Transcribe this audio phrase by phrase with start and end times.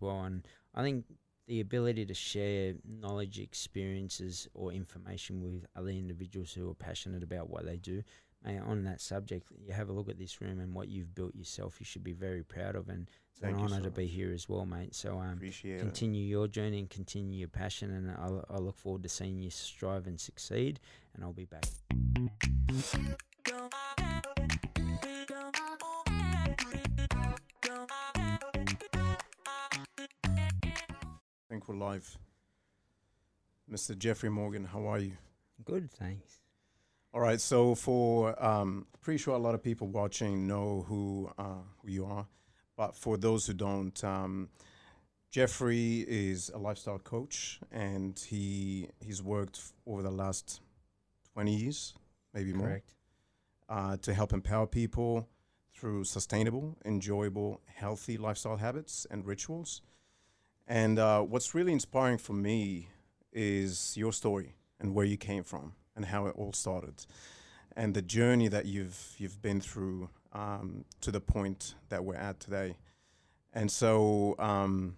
[0.00, 0.22] well.
[0.22, 1.04] And I think
[1.46, 7.48] the ability to share knowledge, experiences, or information with other individuals who are passionate about
[7.48, 8.02] what they do.
[8.44, 11.34] Mate, on that subject, you have a look at this room and what you've built
[11.34, 11.80] yourself.
[11.80, 14.32] You should be very proud of, and it's Thank an honour so to be here
[14.32, 14.94] as well, mate.
[14.94, 15.80] So um, Appreciate it.
[15.80, 19.50] continue your journey and continue your passion, and I, I look forward to seeing you
[19.50, 20.78] strive and succeed.
[21.14, 21.64] And I'll be back.
[31.68, 32.18] I live.
[33.70, 33.96] Mr.
[33.96, 35.12] Jeffrey Morgan, how are you?
[35.64, 36.40] Good, thanks.
[37.12, 41.62] All right, so for um, pretty sure a lot of people watching know who uh,
[41.82, 42.26] who you are,
[42.76, 44.48] but for those who don't, um,
[45.30, 50.60] Jeffrey is a lifestyle coach, and he he's worked over the last
[51.32, 51.94] twenty years,
[52.34, 52.80] maybe more,
[53.68, 55.28] uh, to help empower people
[55.74, 59.82] through sustainable, enjoyable, healthy lifestyle habits and rituals.
[60.68, 62.88] And uh, what's really inspiring for me
[63.32, 67.06] is your story and where you came from and how it all started,
[67.74, 72.38] and the journey that you've you've been through um, to the point that we're at
[72.38, 72.76] today.
[73.54, 74.96] And so, um,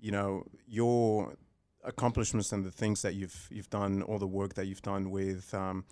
[0.00, 1.36] you know, your
[1.84, 5.54] accomplishments and the things that you've you've done, all the work that you've done with
[5.54, 5.84] um,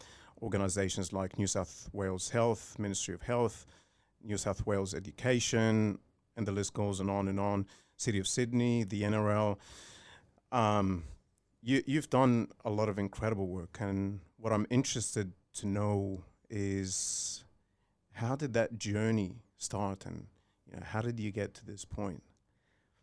[0.43, 3.67] organizations like New South Wales Health, Ministry of Health,
[4.21, 6.01] New South Wales Education,
[6.37, 7.67] and the list goes on and on.
[7.97, 9.57] City of Sydney, the NRL.
[10.53, 11.05] Um,
[11.63, 17.45] you, you've done a lot of incredible work, and what I'm interested to know is
[18.13, 20.27] how did that journey start, and
[20.67, 22.23] you know, how did you get to this point?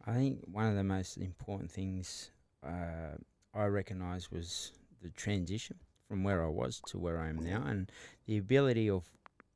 [0.06, 2.32] I think one of the most important things
[2.66, 3.18] uh,
[3.54, 7.92] I recognised was the transition from where I was to where I am now, and
[8.28, 9.10] the ability of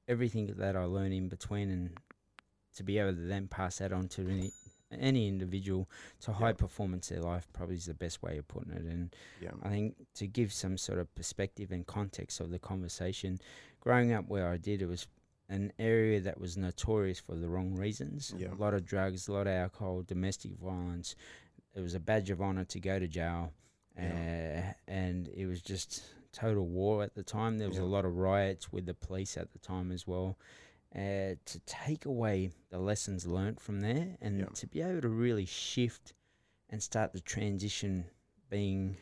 [0.07, 1.97] everything that I learned in between, and
[2.75, 4.23] to be able to then pass that on to
[4.99, 5.89] any, individual
[6.21, 6.57] to high Yep.
[6.57, 8.83] performance their life probably is the best way of putting it.
[8.83, 13.39] And Yeah, I think to give some sort of perspective and context of the conversation,
[13.79, 15.07] growing up where I did, it was
[15.47, 18.33] an area that was notorious for the wrong reasons.
[18.37, 18.51] Yeah.
[18.51, 21.15] A lot of drugs, a lot of alcohol, domestic violence.
[21.75, 23.53] It was a badge of honor to go to jail.
[23.97, 26.03] Uh, and it was just
[26.33, 27.57] total war at the time.
[27.57, 30.37] There was a lot of riots with the police at the time as well.
[30.95, 35.45] Uh, to take away the lessons learnt from there and to be able to really
[35.45, 36.13] shift
[36.69, 38.05] and start the transition
[38.49, 38.95] being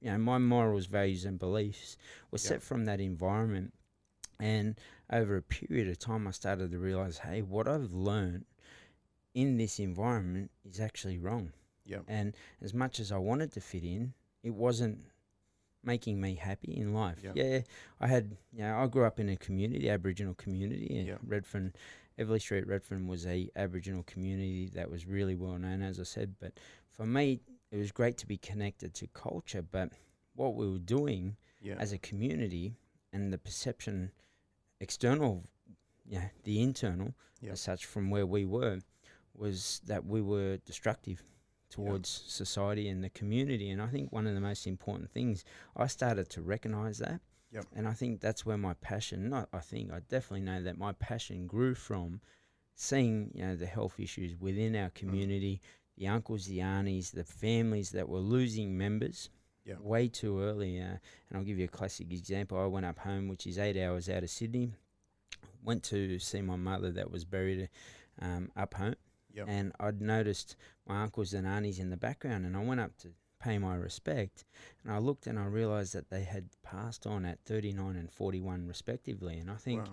[0.00, 1.96] you know my morals values and beliefs
[2.30, 3.74] were set from that environment.
[4.38, 4.78] And
[5.10, 8.44] over a period of time i started to realize hey what i've learned
[9.34, 11.52] in this environment is actually wrong.
[11.84, 14.14] Yeah, and as much as i wanted to fit in
[14.44, 14.98] it wasn't
[15.86, 17.32] making me happy in life Yeah.
[17.34, 17.60] yeah
[18.00, 21.16] i had you know i grew up in a community aboriginal community and Yeah.
[21.26, 21.72] redfern
[22.18, 26.34] Eveleigh street redfern was a aboriginal community that was really well known as i said
[26.40, 26.52] but
[26.90, 29.90] for me it was great to be connected to culture but
[30.34, 32.74] what we were doing yeah, as a community
[33.12, 34.10] and the perception
[34.80, 35.44] external
[36.06, 37.14] yeah the internal
[37.50, 38.78] as such from where we were
[39.34, 41.22] was that we were destructive
[41.70, 43.70] towards society and the community.
[43.70, 45.44] And i think one of the most important things
[45.76, 47.20] i started to recognize that.
[47.52, 47.64] Yep.
[47.76, 50.92] and i think that's where my passion not i think i definitely know that my
[50.92, 52.20] passion grew from
[52.74, 55.60] seeing you know the health issues within our community
[55.96, 59.30] the uncles the aunties the families that were losing members
[59.64, 59.76] Yeah.
[59.80, 60.84] way too early uh,
[61.28, 62.58] and i'll give you a classic example.
[62.58, 64.72] I went up home which is eight hours out of sydney
[65.62, 67.68] went to see my mother that was buried
[68.20, 68.94] um, up home
[69.36, 72.96] yeah, and I'd noticed my uncles and aunties in the background, and I went up
[72.98, 73.08] to
[73.38, 74.44] pay my respect,
[74.82, 78.66] and I looked and I realised that they had passed on at 39 and 41
[78.66, 79.92] respectively, and I think wow.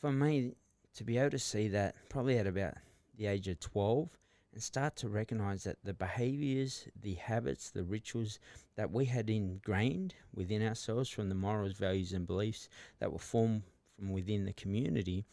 [0.00, 0.52] for me
[0.94, 2.74] to be able to see that probably at about
[3.16, 4.10] the age of 12
[4.52, 8.38] and start to recognise that the behaviours, the habits, the rituals
[8.76, 13.62] that we had ingrained within ourselves from the morals, values, and beliefs that were formed
[13.96, 15.24] from within the community,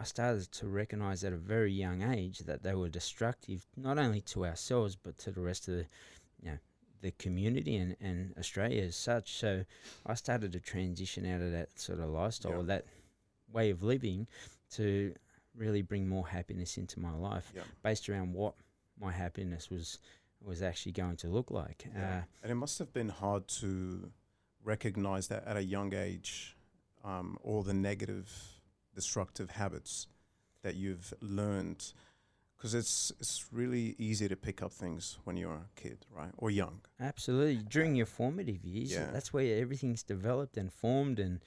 [0.00, 4.22] I started to recognise at a very young age that they were destructive not only
[4.22, 5.86] to ourselves but to the rest of the,
[6.42, 6.58] you know,
[7.02, 9.34] the community and, and Australia as such.
[9.34, 9.64] So
[10.06, 12.74] I started to transition out of that sort of lifestyle, Yeah.
[12.74, 12.86] that
[13.52, 14.26] way of living,
[14.76, 15.14] to
[15.54, 17.52] really bring more happiness into my life,
[17.82, 18.54] based around what
[18.98, 19.98] my happiness was
[20.42, 21.84] was actually going to look like.
[21.94, 22.20] Yeah.
[22.20, 24.10] Uh, and it must have been hard to
[24.64, 26.56] recognize that at a young age,
[27.04, 28.30] um, all the negative,
[28.94, 30.06] destructive habits
[30.62, 31.92] that you've learned,
[32.56, 36.50] because it's it's really easy to pick up things when you're a kid, right, or
[36.50, 36.80] young.
[36.98, 37.62] Absolutely.
[37.68, 39.10] During your formative years, Yeah.
[39.10, 41.40] that's where everything's developed and formed, and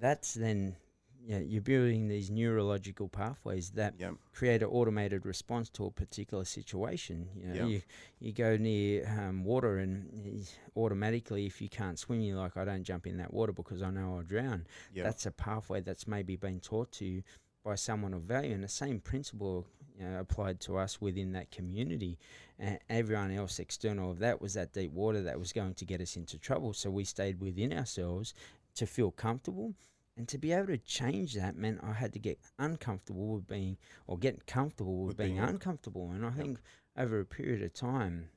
[0.00, 0.76] that's then
[1.24, 4.12] yeah, you're building these neurological pathways that Yeah.
[4.32, 7.28] create an automated response to a particular situation.
[7.36, 7.66] You know, Yeah.
[7.66, 7.82] you
[8.18, 10.44] you go near um, water and
[10.76, 13.90] automatically, if you can't swim, you're like, I don't jump in that water because I
[13.90, 14.66] know I'll drown.
[14.94, 15.04] Yeah.
[15.04, 17.22] That's a pathway that's maybe been taught to you
[17.64, 19.66] by someone of value, and the same principle
[19.96, 22.18] you know, applied to us within that community.
[22.58, 26.00] And everyone else external of that was that deep water that was going to get
[26.00, 26.72] us into trouble.
[26.72, 28.34] So we stayed within ourselves
[28.74, 29.74] to feel comfortable.
[30.16, 33.78] And to be able to change that meant I had to get uncomfortable with being,
[34.06, 36.10] or get comfortable with, With being, being uncomfortable.
[36.10, 36.36] And I Yep.
[36.36, 36.60] think
[36.96, 38.28] over a period of time,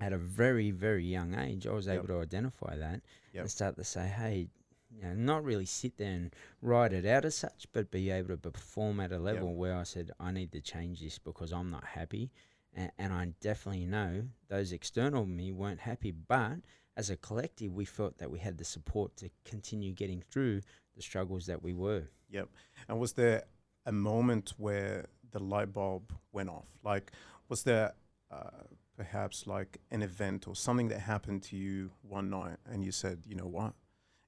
[0.00, 1.96] at a very, very young age, I was Yep.
[1.96, 3.02] able to identify that
[3.32, 3.42] Yep.
[3.42, 4.48] and start to say, hey,
[4.90, 8.30] you know, not really sit there and write it out as such, but be able
[8.30, 11.70] to perform at a level where I said, I need to change this because I'm
[11.70, 12.30] not happy.
[12.74, 16.58] And, and I definitely know those external me weren't happy, but
[16.96, 20.60] as a collective, we felt that we had the support to continue getting through
[20.96, 22.04] the struggles that we were.
[22.30, 22.48] Yep.
[22.88, 23.44] And was there
[23.86, 26.68] a moment where the light bulb went off?
[26.84, 27.12] Like,
[27.48, 27.94] was there
[28.30, 28.62] uh,
[28.96, 33.22] perhaps like an event or something that happened to you one night and you said,
[33.26, 33.74] you know what,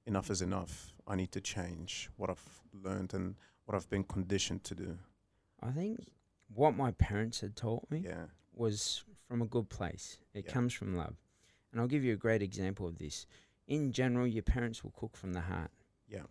[0.07, 0.93] enough is enough.
[1.07, 4.99] I need to change what I've learned and what I've been conditioned to do.
[5.63, 6.01] I think
[6.53, 8.27] what my parents had taught me Yeah.
[8.53, 10.19] was from a good place.
[10.35, 10.53] It Yeah.
[10.53, 11.17] comes from love.
[11.77, 13.27] And I'll give you a great example of this.
[13.69, 15.71] In general, your parents will cook from the heart.
[16.09, 16.23] Yeah.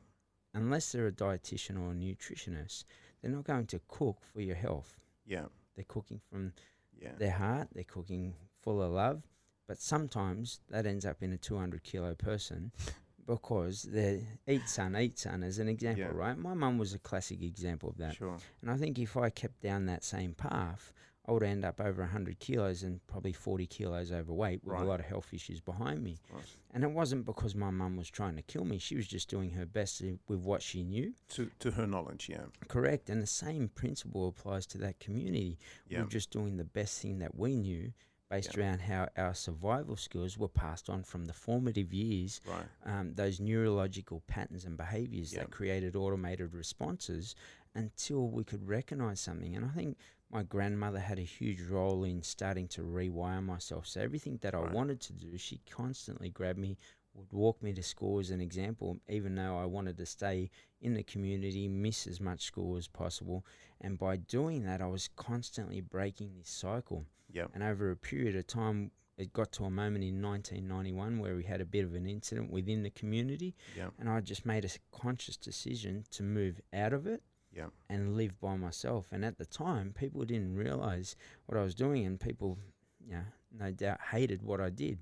[0.56, 2.86] Unless they're a dietitian or a nutritionist,
[3.22, 4.98] they're not going to cook for your health.
[5.24, 5.46] Yeah.
[5.76, 6.54] They're cooking from
[7.00, 7.12] Yeah.
[7.20, 8.34] their heart, they're cooking
[8.64, 9.22] full of love.
[9.68, 12.72] But sometimes that ends up in a 200 kilo person
[13.28, 16.12] because they eat son, eat son as an example, Yeah.
[16.12, 16.36] right?
[16.40, 18.16] My mum was a classic example of that.
[18.16, 18.40] Sure.
[18.64, 20.92] And I think if I kept down that same path,
[21.28, 24.84] I would end up over 100 kilos and probably 40 kilos overweight with Right.
[24.84, 26.18] a lot of health issues behind me.
[26.32, 26.44] Right.
[26.72, 28.78] And it wasn't because my mum was trying to kill me.
[28.78, 31.16] She was just doing her best with what she knew.
[31.30, 32.46] To to her knowledge, yeah.
[32.68, 33.10] Correct.
[33.10, 35.58] And the same principle applies to that community.
[35.88, 36.02] Yeah.
[36.02, 37.94] We're just doing the best thing that we knew
[38.30, 38.62] based Yeah.
[38.64, 42.66] around how our survival skills were passed on from the formative years Right.
[42.84, 45.42] um, those neurological patterns and behaviors Yeah.
[45.42, 47.36] that created automated responses
[47.76, 49.56] until we could recognize something.
[49.56, 49.98] And I think
[50.32, 53.88] my grandmother had a huge role in starting to rewire myself.
[53.88, 54.72] So everything that I Right.
[54.74, 56.78] wanted to do, she constantly grabbed me,
[57.14, 60.50] would walk me to school as an example, even though I wanted to stay
[60.82, 63.46] in the community, miss as much school as possible.
[63.80, 67.06] And by doing that, I was constantly breaking this cycle.
[67.32, 67.48] Yeah.
[67.54, 71.44] And over a period of time, it got to a moment in 1991 where we
[71.46, 73.92] had a bit of an incident within the community, Yeah.
[73.98, 77.24] and I just made a conscious decision to move out of it
[77.56, 77.68] Yeah.
[77.90, 79.08] and live by myself.
[79.12, 81.16] And at the time, people didn't realize
[81.46, 82.58] what I was doing, and people,
[83.06, 83.24] you know,
[83.58, 85.00] no doubt hated what I did.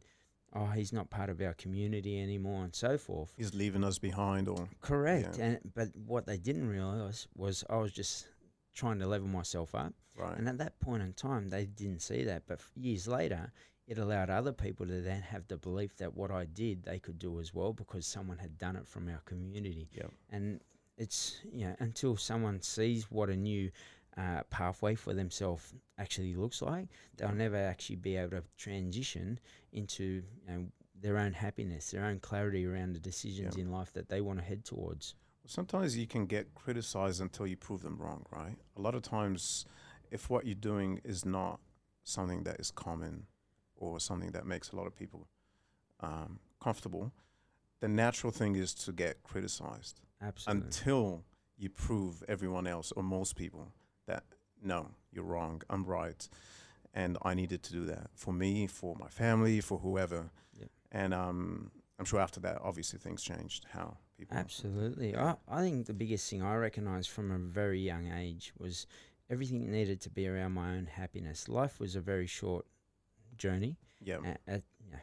[0.55, 3.33] Oh, he's not part of our community anymore, and so forth.
[3.35, 5.38] He's leaving us behind or Correct.
[5.39, 5.45] Yeah.
[5.45, 8.27] And but what they didn't realize was I was just
[8.75, 9.94] trying to level myself up.
[10.15, 10.38] right.
[10.38, 12.44] And at that point in time, they didn't see that.
[12.47, 13.51] But years later,
[13.88, 17.17] it allowed other people to then have the belief that what I did, they could
[17.19, 19.89] do as well because someone had done it from our community.
[19.91, 20.07] Yeah.
[20.29, 20.59] And
[20.97, 23.71] it's, you know, until someone sees what a new
[24.17, 26.87] uh, pathway for themselves actually looks like,
[27.17, 29.39] they'll never actually be able to transition
[29.71, 30.65] into you know,
[31.01, 33.63] their own happiness, their own clarity around the decisions Yeah.
[33.63, 35.15] in life that they want to head towards.
[35.45, 38.55] Sometimes you can get criticized until you prove them wrong, right?
[38.77, 39.65] A lot of times,
[40.11, 41.59] if what you're doing is not
[42.03, 43.25] something that is common
[43.75, 45.27] or something that makes a lot of people
[46.00, 47.12] um, comfortable,
[47.81, 50.65] the natural thing is to get criticized Absolutely.
[50.65, 51.24] until
[51.58, 53.72] you prove everyone else or most people
[54.08, 54.24] that
[54.63, 56.27] no, you're wrong, I'm right.
[56.94, 60.30] And I needed to do that for me, for my family, for whoever.
[60.60, 60.70] Yep.
[60.92, 63.65] And um, I'm sure after that, obviously, things changed.
[63.72, 64.38] How people.
[64.38, 65.12] Absolutely.
[65.12, 65.36] Yeah.
[65.50, 68.88] I, I think the biggest thing I recognised from a very young age was
[69.30, 71.50] everything needed to be around my own happiness.
[71.50, 72.65] Life was a very short
[73.38, 73.77] journey.
[74.01, 74.18] Yeah.
[74.48, 74.98] At- yeah,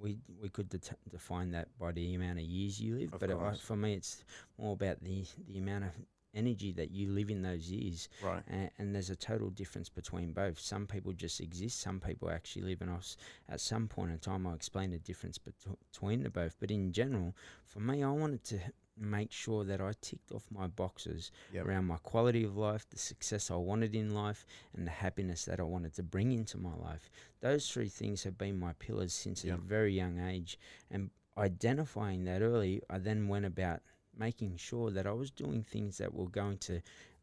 [0.00, 3.30] we we could det- define that by the amount of years you live, Of but
[3.30, 4.24] I, for me, it's
[4.58, 5.92] more about the the amount of
[6.34, 8.08] energy that you live in those years.
[8.22, 8.42] Right.
[8.48, 10.58] And, and there's a total difference between both.
[10.58, 11.80] Some people just exist.
[11.80, 12.80] Some people actually live.
[12.82, 13.16] And I was,
[13.48, 15.54] at some point in time, I'll explain the difference bet-
[15.92, 16.56] between the both.
[16.58, 18.58] But in general, for me, I wanted to
[18.96, 21.66] make sure that I ticked off my boxes Yep.
[21.66, 25.58] around my quality of life, the success I wanted in life, and the happiness that
[25.60, 27.10] I wanted to bring into my life.
[27.40, 29.58] Those three things have been my pillars since Yep.
[29.58, 30.58] a very young age.
[30.90, 33.82] And identifying that early, I then went about
[34.16, 36.80] making sure that I was doing things that were going to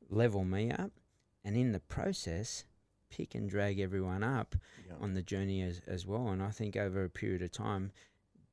[0.09, 0.91] level me up,
[1.43, 2.65] and in the process,
[3.09, 4.55] pick and drag everyone up
[4.87, 4.95] Yeah.
[4.99, 6.29] on the journey as, as well.
[6.29, 7.91] And I think over a period of time,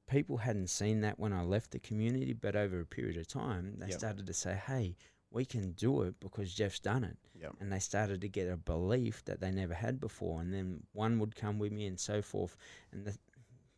[0.09, 3.75] people hadn't seen that when I left the community, but over a period of time,
[3.79, 3.99] they Yep.
[3.99, 4.97] started to say, hey,
[5.31, 7.19] we can do it because Jeff's done it.
[7.39, 7.51] Yeah.
[7.61, 10.41] And they started to get a belief that they never had before.
[10.41, 12.57] And then one would come with me and so forth.
[12.93, 13.19] And the,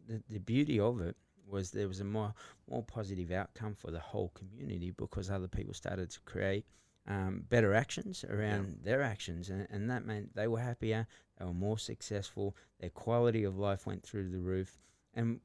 [0.06, 2.32] the, the beauty of it was there was a more,
[2.68, 6.64] more positive outcome for the whole community because other people started to create
[7.08, 9.50] um, better actions around their actions.
[9.50, 11.08] And, and that meant they were happier,
[11.38, 14.78] they were more successful, their quality of life went through the roof.
[15.14, 15.40] And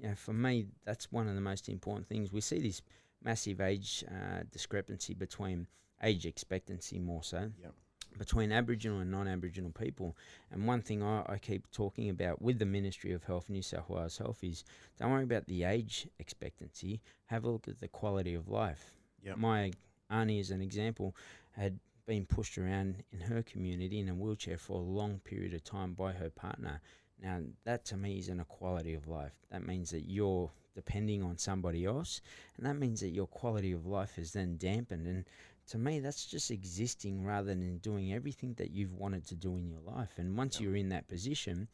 [0.00, 2.32] you know, for me, that's one of the most important things.
[2.32, 2.82] We see this
[3.22, 5.66] massive age uh, discrepancy between
[6.02, 7.74] age expectancy more so Yep.
[8.18, 10.16] between Aboriginal and non-Aboriginal people.
[10.50, 13.90] And one thing I, I keep talking about with the Ministry of Health, New South
[13.90, 14.64] Wales Health, is
[14.98, 17.00] don't worry about the age expectancy.
[17.26, 18.94] Have a look at the quality of life.
[19.22, 19.36] Yep.
[19.36, 19.72] My
[20.08, 21.14] auntie, as an example,
[21.52, 25.62] had been pushed around in her community in a wheelchair for a long period of
[25.62, 26.80] time by her partner.
[27.22, 29.32] Now, that to me is an equality of life.
[29.50, 32.20] That means that you're depending on somebody else,
[32.56, 35.06] and that means that your quality of life is then dampened.
[35.06, 35.24] And
[35.68, 39.68] to me, that's just existing rather than doing everything that you've wanted to do in
[39.68, 40.18] your life.
[40.18, 40.66] And once Yeah.
[40.68, 41.68] you're in that position,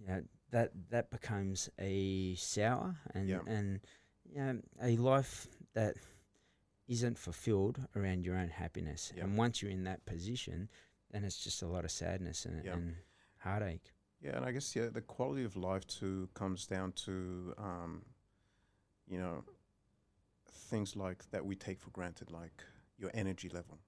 [0.00, 3.40] you know, that that becomes a sour and Yeah.
[3.46, 3.80] and
[4.28, 5.96] you know, a life that
[6.88, 9.12] isn't fulfilled around your own happiness.
[9.16, 9.24] Yeah.
[9.24, 10.68] And once you're in that position,
[11.10, 12.96] then it's just a lot of sadness and, and
[13.38, 13.92] heartache.
[14.24, 18.02] Yeah, and I guess yeah, the quality of life too comes down to um,
[19.06, 19.44] you know
[20.48, 22.64] things like that we take for granted, like
[22.96, 23.78] your energy level.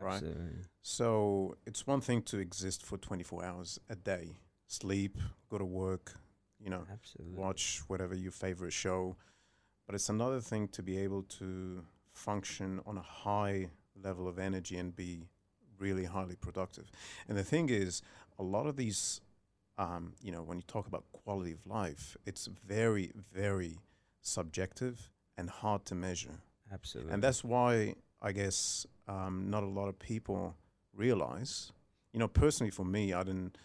[0.00, 0.14] Right.
[0.14, 0.62] Absolutely.
[0.82, 4.36] So it's one thing to exist for 24 hours a day,
[4.66, 5.18] sleep,
[5.50, 6.14] go to work,
[6.58, 7.36] you know, Absolutely.
[7.36, 9.16] watch whatever your favorite show,
[9.86, 13.68] but it's another thing to be able to function on a high
[14.02, 15.28] level of energy and be
[15.78, 16.90] really highly productive.
[17.28, 18.02] And the thing is,
[18.38, 19.20] a lot of these,
[19.78, 23.78] um, you know, when you talk about quality of life, it's very, very
[24.20, 26.40] subjective and hard to measure.
[26.72, 27.12] Absolutely.
[27.12, 30.54] And that's why I guess um, not a lot of people
[30.94, 31.72] realize.
[32.12, 33.58] You know, personally for me, I didn't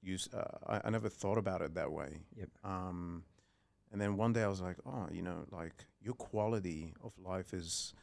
[0.00, 0.28] use.
[0.32, 2.20] Uh, I, I never thought about it that way.
[2.36, 2.48] Yep.
[2.64, 3.24] Um,
[3.90, 7.52] and then one day I was like, oh, you know, like your quality of life
[7.52, 7.94] is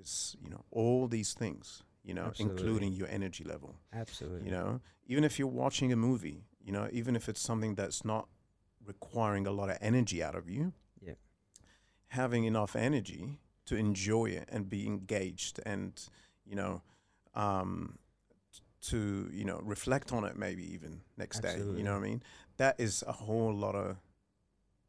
[0.00, 1.82] is you know all these things.
[2.04, 2.62] You know, Absolutely.
[2.62, 3.76] including your energy level.
[3.92, 4.44] Absolutely.
[4.44, 8.04] You know, even if you're watching a movie, you know, even if it's something that's
[8.04, 8.28] not
[8.84, 11.18] requiring a lot of energy out of you, Yep.
[12.08, 16.08] having enough energy to enjoy it and be engaged and,
[16.44, 16.82] you know,
[17.34, 17.98] um,
[18.80, 21.56] to, you know, reflect on it maybe even next day.
[21.58, 22.22] You know what I mean?
[22.58, 23.96] That is a whole lot of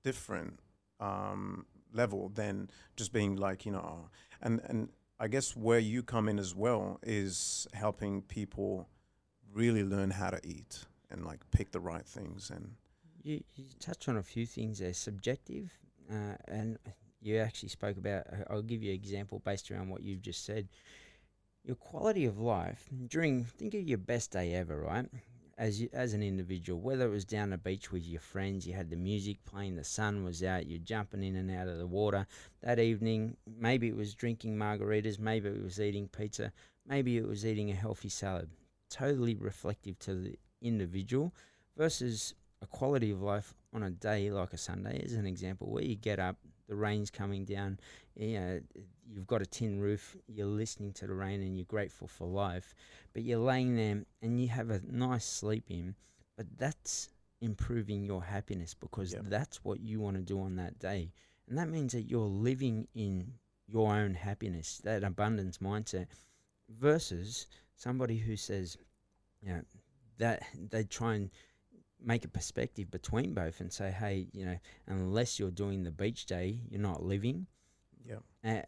[0.03, 0.59] different
[0.99, 4.09] um, level than just being like, you know,
[4.41, 4.89] and, and
[5.19, 8.89] I guess where you come in as well is helping people
[9.53, 12.75] really learn how to eat and like pick the right things and
[13.23, 15.71] You, you touch on a few things there, subjective,
[16.11, 16.77] uh, and
[17.21, 18.27] you actually spoke about.
[18.31, 20.67] uh, I'll give you an example based around what you've just said.
[21.63, 25.07] Your quality of life during think of your best day ever, right?
[25.57, 28.73] As you, as an individual, whether it was down the beach with your friends, you
[28.75, 31.87] had the music playing, the sun was out, you're jumping in and out of the
[31.87, 32.27] water.
[32.61, 36.51] That evening, maybe it was drinking margaritas, maybe it was eating pizza,
[36.85, 38.49] maybe it was eating a healthy salad.
[38.89, 41.33] Totally reflective to the individual
[41.77, 45.83] versus a quality of life on a day like a Sunday, as an example, where
[45.83, 47.79] you get up, the rain's coming down,
[48.15, 48.59] you know,
[49.07, 52.73] you've got a tin roof, you're listening to the rain and you're grateful for life,
[53.13, 55.95] but you're laying there and you have a nice sleep in,
[56.37, 57.09] but that's
[57.41, 59.25] improving your happiness because Yep.
[59.27, 61.11] that's what you want to do on that day.
[61.47, 63.33] And that means that you're living in
[63.67, 66.07] your own happiness, that abundance mindset,
[66.69, 68.77] versus somebody who says,
[69.41, 69.61] you know,
[70.17, 71.29] that they try and
[72.03, 74.57] make a perspective between both and say, hey, you know,
[74.87, 77.47] unless you're doing the beach day, you're not living.
[78.05, 78.19] yeah.
[78.43, 78.61] Uh,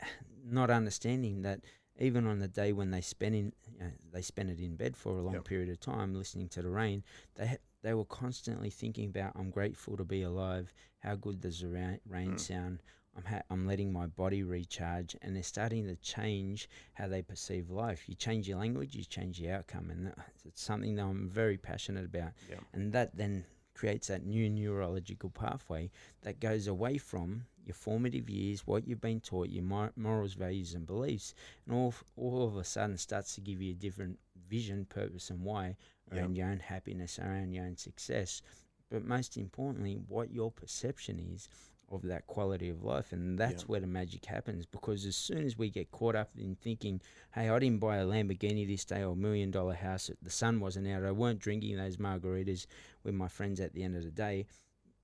[0.44, 1.60] not understanding that
[2.00, 4.96] even on the day when they spend in, you know, they spend it in bed
[4.98, 5.44] for a long Yep.
[5.46, 7.04] period of time listening to the rain,
[7.36, 10.74] they ha- they were constantly thinking about, I'm grateful to be alive.
[11.00, 12.39] How good does the ra- rain Mm.
[12.39, 12.82] sound?
[13.17, 17.69] I'm ha- I'm letting my body recharge, and they're starting to change how they perceive
[17.71, 18.07] life.
[18.07, 20.13] You change your language, you change the outcome, and
[20.45, 22.31] it's something that I'm very passionate about.
[22.74, 25.89] And that then creates that new neurological pathway
[26.21, 30.74] that goes away from your formative years, what you've been taught, your mor- morals, values,
[30.74, 31.33] and beliefs,
[31.65, 35.29] and all f- all of a sudden starts to give you a different vision, purpose,
[35.29, 35.75] and why
[36.12, 38.41] around your own happiness, around your own success.
[38.89, 41.50] But most importantly, what your perception is
[41.89, 43.13] of that quality of life.
[43.13, 43.67] And that's Yeah.
[43.67, 47.01] where the magic happens because as soon as we get caught up in thinking,
[47.34, 50.60] hey, I didn't buy a Lamborghini this day or a million dollar house, the sun
[50.60, 52.67] wasn't out, I weren't drinking those margaritas
[53.03, 54.48] with my friends at the end of the day,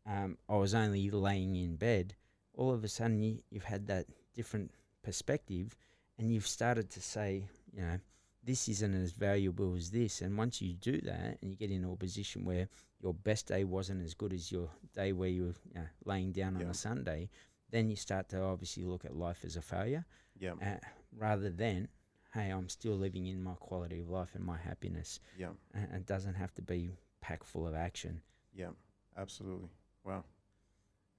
[0.06, 2.16] um, I was only laying in bed,
[2.54, 4.72] all of a sudden you, you've had that different
[5.04, 5.76] perspective
[6.18, 8.00] and you've started to say, you know,
[8.44, 10.22] this isn't as valuable as this.
[10.22, 12.68] And once you do that, and you get into a position where
[13.04, 16.32] your best day wasn't as good as your day where you were you know, laying
[16.32, 16.70] down on Yeah.
[16.70, 17.30] a Sunday,
[17.70, 20.06] then you start to obviously look at life as a failure
[20.40, 20.54] Yeah.
[20.62, 20.80] uh,
[21.12, 21.90] rather than,
[22.34, 25.20] hey, I'm still living in my quality of life and my happiness.
[25.38, 25.52] Yeah.
[25.74, 28.22] And it doesn't have to be packed full of action.
[28.54, 28.72] Yeah,
[29.18, 29.70] absolutely.
[30.06, 30.24] Wow.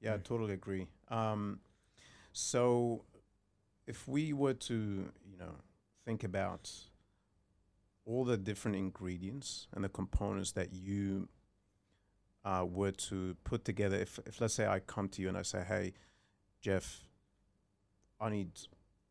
[0.00, 0.24] Yeah, I Mm.
[0.24, 0.86] totally agree.
[1.08, 1.60] Um,
[2.32, 3.04] so,
[3.86, 5.54] if we were to, you know,
[6.06, 6.70] think about
[8.06, 11.28] all the different ingredients and the components that you
[12.44, 15.42] uh, were to put together, if, if let's say I come to you and I
[15.42, 15.94] say, "Hey,
[16.60, 17.00] Jeff,
[18.20, 18.50] I need,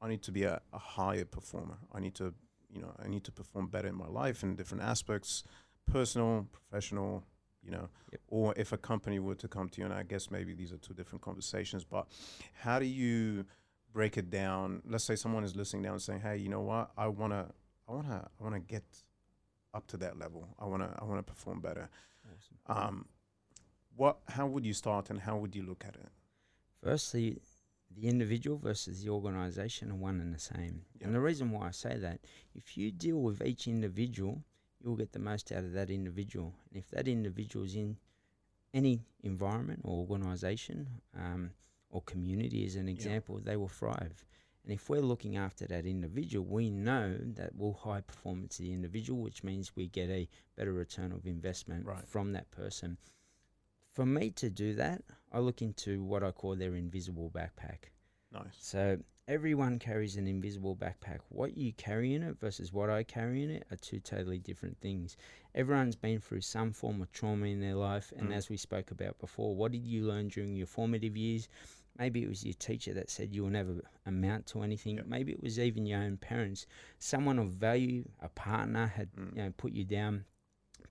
[0.02, 1.78] I need to be a, a higher performer.
[1.92, 2.34] I need to,
[2.72, 5.44] you know, I need to perform better in my life in different aspects,
[5.86, 7.24] personal, professional,
[7.64, 7.90] you know."
[8.28, 10.78] or if a company were to come to you, and I guess maybe these are
[10.78, 12.08] two different conversations, but
[12.62, 13.46] how do you
[13.92, 14.82] break it down?
[14.86, 16.92] Let's say someone is listening down and saying, "Hey, you know what?
[16.96, 17.50] I wanna,
[17.88, 18.84] I wanna, I wanna get
[19.74, 20.48] up to that level.
[20.60, 21.90] I wanna, I wanna perform better."
[22.68, 23.06] Um,
[23.96, 24.18] what?
[24.28, 26.10] How would you start, and how would you look at it?
[26.82, 27.40] Firstly,
[27.96, 30.82] the individual versus the organization are one and the same.
[31.00, 31.08] Yeah.
[31.08, 32.20] And the reason why I say that,
[32.56, 34.44] if you deal with each individual,
[34.84, 36.54] you'll get the most out of that individual.
[36.70, 37.98] And if that individual is in
[38.74, 41.52] any environment or organization um,
[41.90, 44.26] or community, as an example, they will thrive.
[44.64, 49.22] And if we're looking after that individual, we know that we'll high performance the individual,
[49.22, 52.04] which means we get a better return of investment Right.
[52.08, 52.98] from that person.
[53.94, 57.90] For me to do that, I look into what I call their invisible backpack.
[58.32, 58.46] Nice.
[58.60, 58.98] So
[59.28, 61.20] everyone carries an invisible backpack.
[61.30, 64.78] What you carry in it versus what I carry in it are two totally different
[64.82, 65.16] things.
[65.54, 68.34] Everyone's been through some form of trauma in their life, and Mm.
[68.34, 71.48] as we spoke about before, what did you learn during your formative years?
[72.00, 74.96] Maybe it was your teacher that said you will never amount to anything.
[74.98, 75.06] Yep.
[75.06, 76.66] Maybe it was even your own parents.
[76.98, 79.36] Someone of value, a partner, had Mm.
[79.36, 80.26] you know put you down.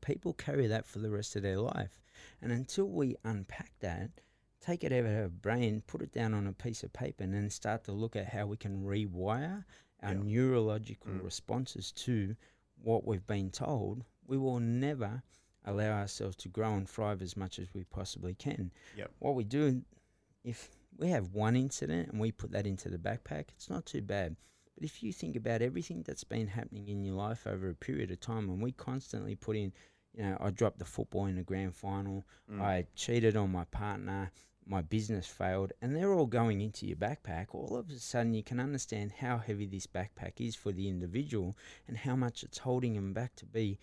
[0.00, 2.00] People carry that for the rest of their life,
[2.40, 4.10] and until we unpack that,
[4.60, 7.34] take it out of our brain, put it down on a piece of paper, and
[7.34, 9.64] then start to look at how we can rewire
[10.02, 10.22] our Yeah.
[10.22, 11.24] neurological Mm.
[11.24, 12.36] responses to
[12.82, 15.22] what we've been told, we will never
[15.64, 18.72] allow ourselves to grow and thrive as much as we possibly can.
[18.96, 19.12] Yep.
[19.20, 19.84] What we do,
[20.42, 24.02] if we have one incident and we put that into the backpack, it's not too
[24.02, 24.36] bad.
[24.74, 28.10] But if you think about everything that's been happening in your life over a period
[28.10, 29.72] of time, and we constantly put in,
[30.14, 32.60] you know, I dropped the football in the grand final, Mm.
[32.60, 34.30] I cheated on my partner,
[34.66, 38.42] my business failed, and they're all going into your backpack, all of a sudden you
[38.42, 41.56] can understand how heavy this backpack is for the individual
[41.88, 43.78] and how much it's holding them back to be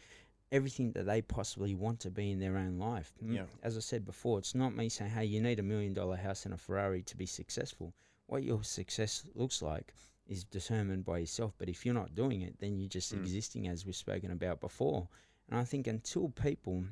[0.52, 3.14] everything that they possibly want to be in their own life.
[3.24, 3.46] Mm, Yeah.
[3.62, 6.46] As I said before, it's not me saying, hey, you need a million dollar house
[6.46, 7.94] and a Ferrari to be successful.
[8.28, 9.94] What your success looks like
[10.28, 13.20] is determined by yourself, but if you're not doing it, then you're just Mm.
[13.20, 15.08] existing as we've spoken about before.
[15.50, 16.86] And I think until people,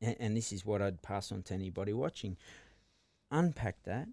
[0.00, 2.36] and, and this is what I'd pass on to anybody watching,
[3.30, 4.08] unpack that,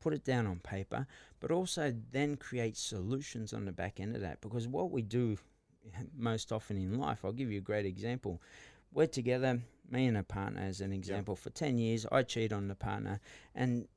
[0.00, 1.06] put it down on paper,
[1.40, 4.40] but also then create solutions on the back end of that.
[4.40, 5.36] Because what we do
[6.16, 8.40] most often in life, I'll give you a great example.
[8.92, 12.06] We're together, me and a partner, as an example, for 10 years.
[12.10, 13.20] I cheat on the partner.
[13.54, 13.88] And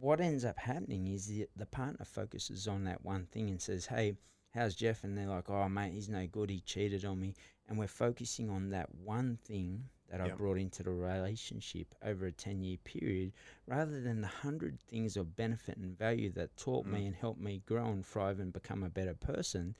[0.00, 3.86] what ends up happening is the, the partner focuses on that one thing and says,
[3.86, 4.14] Hey,
[4.54, 5.04] how's Jeff?
[5.04, 6.50] And they're like, Oh, mate, he's no good.
[6.50, 7.34] He cheated on me.
[7.68, 12.32] And we're focusing on that one thing that I brought into the relationship over a
[12.32, 13.32] 10 year period
[13.66, 17.06] rather than the hundred things of benefit and value that taught me Mm.
[17.08, 19.74] and helped me grow and thrive and become a better person,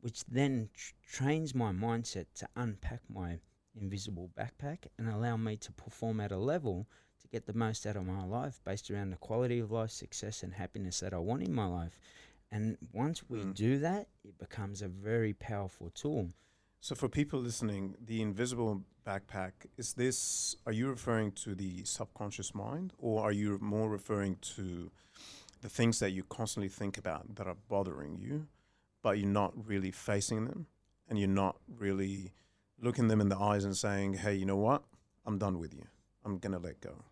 [0.00, 3.38] which then tr- trains my mindset to unpack my
[3.78, 6.88] invisible backpack and allow me to perform at a level
[7.20, 10.42] to get the most out of my life based around the quality of life, success,
[10.42, 11.98] and happiness that I want in my life.
[12.50, 13.54] And once we Mm.
[13.54, 16.32] do that, it becomes a very powerful tool.
[16.80, 22.54] So for people listening, the invisible backpack is this are you referring to the subconscious
[22.54, 24.90] mind or are you more referring to
[25.62, 28.46] the things that you constantly think about that are bothering you
[29.02, 30.66] but you're not really facing them
[31.08, 32.32] and you're not really
[32.78, 34.84] looking them in the eyes and saying, "Hey, you know what?
[35.24, 35.86] I'm done with you.
[36.24, 37.02] I'm going to let go."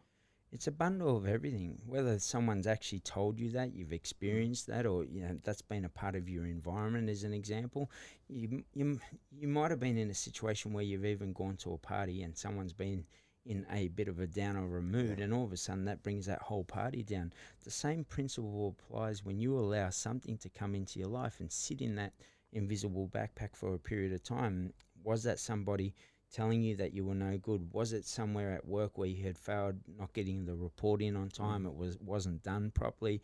[0.53, 1.81] It's a bundle of everything.
[1.87, 3.95] Whether someone's actually told you that, you've mm.
[3.95, 7.91] experienced that, or you know that's been a part of your environment, as an example.
[8.29, 11.79] You you you might have been in a situation where you've even gone to a
[11.79, 13.05] party and someone's been
[13.45, 15.25] in a bit of a down or a mood, Yeah.
[15.25, 17.33] and all of a sudden that brings that whole party down.
[17.65, 21.81] The same principle applies when you allow something to come into your life and sit
[21.81, 22.13] in that
[22.53, 24.73] invisible backpack for a period of time.
[25.05, 25.95] Was that somebody?
[26.33, 27.73] Telling you that you were no good?
[27.73, 31.29] Was it somewhere at work where you had failed not getting the report in on
[31.29, 31.65] time?
[31.65, 31.69] Mm.
[31.69, 33.21] It was wasn't done properly.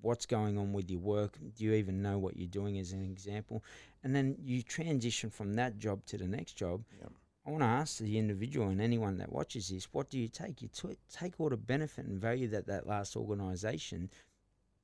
[0.00, 1.38] What's going on with your work.
[1.56, 3.62] Do you even know what you're doing, as an example?
[4.02, 6.82] And then you transition from that job to the next job.
[7.00, 7.12] Yep.
[7.46, 10.62] I want to ask the individual and anyone that watches this, what do you take?
[10.62, 14.10] You t- take all the benefit and value that that last organization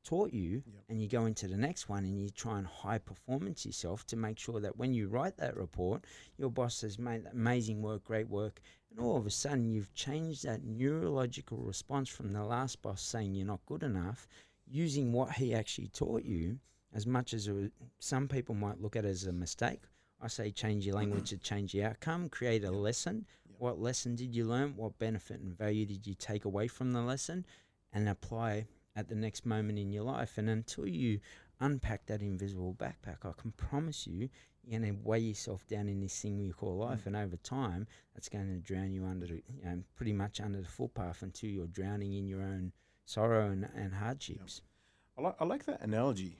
[0.09, 0.85] taught you, Yep.
[0.89, 4.17] and you go into the next one and you try and high performance yourself to
[4.17, 6.05] make sure that when you write that report,
[6.39, 8.61] your boss says, mate, amazing work, great work.
[8.91, 13.35] And all of a sudden, you've changed that neurological response from the last boss saying
[13.35, 14.27] you're not good enough,
[14.67, 16.59] using what he actually taught you,
[16.95, 17.69] as much as it was,
[17.99, 19.83] some people might look at it as a mistake.
[20.23, 23.27] I say change your language to change the outcome, create a lesson.
[23.51, 23.57] Yep.
[23.61, 24.75] What lesson did you learn?
[24.75, 27.45] What benefit and value did you take away from the lesson?
[27.93, 28.67] And apply
[28.99, 30.39] at the next moment in your life.
[30.39, 31.21] And until you
[31.61, 34.29] unpack that invisible backpack, I can promise you,
[34.65, 37.07] you're going to weigh yourself down in this thing we call life.
[37.07, 40.61] And over time, that's going to drown you under the, you know, pretty much under
[40.61, 42.73] the footpath until you're drowning in your own
[43.05, 44.63] sorrow and, and hardships.
[45.17, 46.37] I, li- I like that analogy,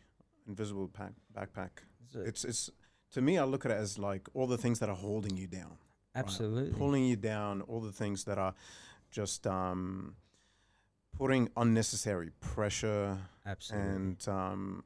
[0.49, 1.71] invisible pack- backpack.
[2.13, 2.71] So It's it's
[3.13, 5.47] to me, I look at it as like all the things that are holding you
[5.47, 5.79] down,
[6.15, 6.77] absolutely.
[6.77, 8.55] pulling you down, all the things that are
[9.11, 10.17] just um,
[11.17, 13.89] putting unnecessary pressure Absolutely.
[13.91, 14.85] and um,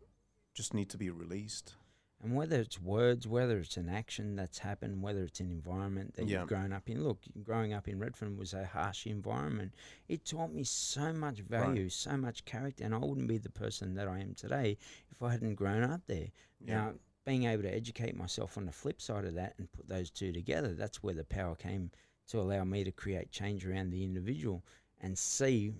[0.54, 1.74] just need to be released.
[2.22, 6.28] And whether it's words, whether it's an action that's happened, whether it's an environment that
[6.28, 6.40] Yeah.
[6.40, 7.02] you've grown up in.
[7.02, 9.74] Look, growing up in Redfern was a harsh environment.
[10.08, 13.94] It taught me so much value, so much character, and I wouldn't be the person
[13.94, 14.78] that I am today
[15.10, 16.28] if I hadn't grown up there.
[16.60, 16.74] Yeah.
[16.76, 16.92] Now,
[17.24, 20.32] being able to educate myself on the flip side of that and put those two
[20.32, 21.90] together, that's where the power came
[22.28, 24.64] to allow me to create change around the individual
[25.00, 25.72] and see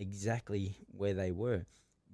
[0.00, 1.64] exactly where they were.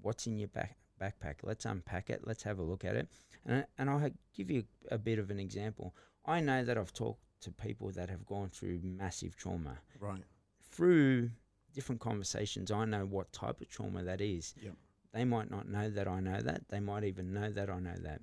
[0.02, 1.36] What's in your back backpack?
[1.42, 2.26] Let's unpack it.
[2.26, 3.08] Let's have a look at it.
[3.46, 5.94] And and I'll give you a bit of an example.
[6.24, 10.24] I know that I've talked to people that have gone through massive trauma Right.
[10.70, 11.30] through
[11.72, 12.70] different conversations.
[12.70, 14.54] I know what type of trauma that is.
[14.62, 14.74] Yep.
[15.12, 16.68] They might not know that I know that.
[16.68, 18.22] They might even know that I know that.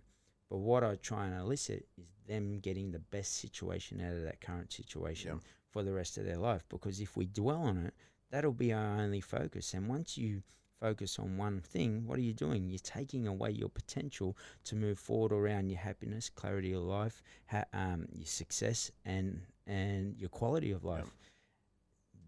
[0.50, 4.42] But what I try and elicit is them getting the best situation out of that
[4.42, 5.40] current situation Yep.
[5.70, 6.64] for the rest of their life.
[6.70, 7.94] Because if we dwell on it,
[8.34, 9.76] that'll be our only focus.
[9.76, 10.42] And once you
[10.82, 12.68] focus on one thing, what are you doing?
[12.68, 17.66] You're taking away your potential to move forward around your happiness, clarity of life, ha-
[17.74, 21.06] um, your success, and and your quality of life.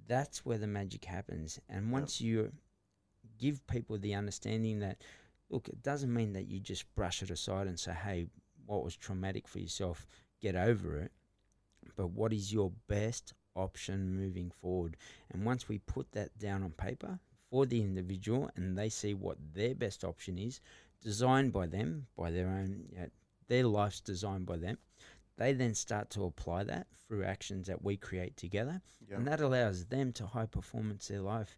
[0.07, 1.59] That's where the magic happens.
[1.69, 2.51] And once you
[3.39, 5.01] give people the understanding that,
[5.49, 8.27] look, it doesn't mean that you just brush it aside and say, hey,
[8.67, 10.05] what was traumatic for yourself,
[10.39, 11.11] get over it.
[11.97, 14.97] But what is your best option moving forward?
[15.31, 19.37] And once we put that down on paper for the individual and they see what
[19.53, 20.61] their best option is,
[21.01, 23.09] designed by them, by their own, you know,
[23.47, 24.77] their life's designed by them,
[25.37, 28.81] they then start to apply that through actions that we create together.
[29.17, 31.57] And that allows them to high performance their life,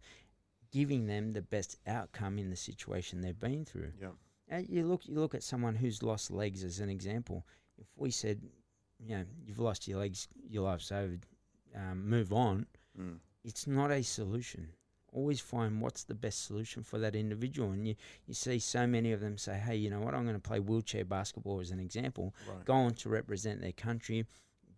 [0.72, 3.92] giving them the best outcome in the situation they've been through.
[4.00, 4.08] yeah.
[4.50, 7.44] Uh, you look you look at someone who's lost legs as an example.
[7.76, 8.40] If we said,
[8.98, 11.18] you know, you've lost your legs, your life's over,
[11.74, 12.66] um, move on.
[12.98, 13.18] Mm.
[13.44, 14.68] It's not a solution.
[15.12, 17.70] Always find what's the best solution for that individual.
[17.70, 17.94] And you,
[18.26, 20.60] you see so many of them say, hey, you know what, I'm going to play
[20.60, 22.64] wheelchair basketball as an example Right.
[22.64, 24.26] go on to represent their country,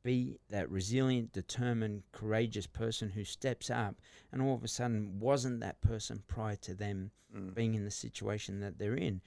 [0.03, 3.97] be that resilient, determined, courageous person who steps up
[4.33, 7.55] and all of a sudden wasn't that person prior to them Mm.
[7.55, 9.21] being in the situation that they're in.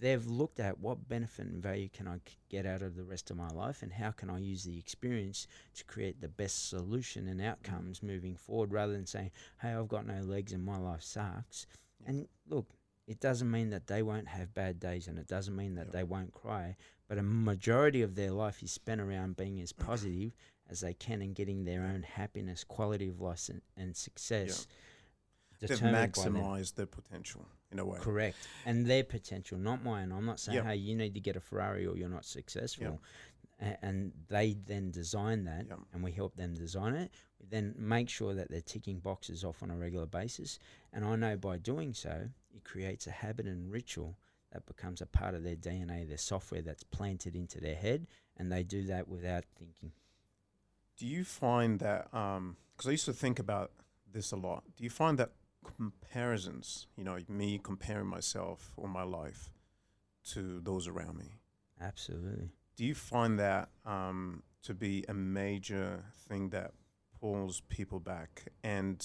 [0.00, 3.36] They've looked at what benefit and value can I get out of the rest of
[3.36, 7.40] my life and how can I use the experience to create the best solution and
[7.40, 7.46] mm.
[7.46, 9.30] outcomes moving forward rather than saying,
[9.60, 11.66] hey, I've got no legs and my life sucks.
[12.00, 12.10] Yeah.
[12.10, 12.66] And look,
[13.06, 15.92] it doesn't mean that they won't have bad days and it doesn't mean that Yeah.
[15.92, 16.76] they won't cry,
[17.08, 20.32] but a majority of their life is spent around being as positive
[20.70, 24.66] as they can and getting their own happiness, quality of life, and, and success.
[25.60, 25.94] They've by them.
[25.94, 27.98] maximized their potential in a way.
[28.00, 28.36] Correct.
[28.64, 30.12] And their potential, not mine.
[30.12, 30.64] I'm not saying, Yep.
[30.66, 33.00] hey, you need to get a Ferrari or you're not successful.
[33.60, 35.78] A- And they then design that, Yep.
[35.92, 37.10] and we help them design it.
[37.40, 40.58] We then make sure that they're ticking boxes off on a regular basis.
[40.92, 44.16] And I know by doing so, it creates a habit and ritual
[44.52, 48.06] that becomes a part of their DNA, their software that's planted into their head.
[48.36, 49.92] And they do that without thinking.
[50.96, 53.72] Do you find that, um, because I used to think about
[54.12, 55.32] this a lot, do you find that
[55.76, 59.50] comparisons, you know, me comparing myself or my life
[60.32, 61.32] to those around me,
[61.80, 62.50] Absolutely.
[62.76, 66.72] do you find that um, to be a major thing that
[67.20, 68.44] pulls people back?
[68.62, 69.04] And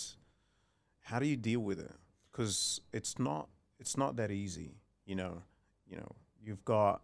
[1.01, 1.95] how do you deal with it?
[2.31, 5.41] Because it's not, it's not that easy, you know,
[5.89, 7.01] you know, you've got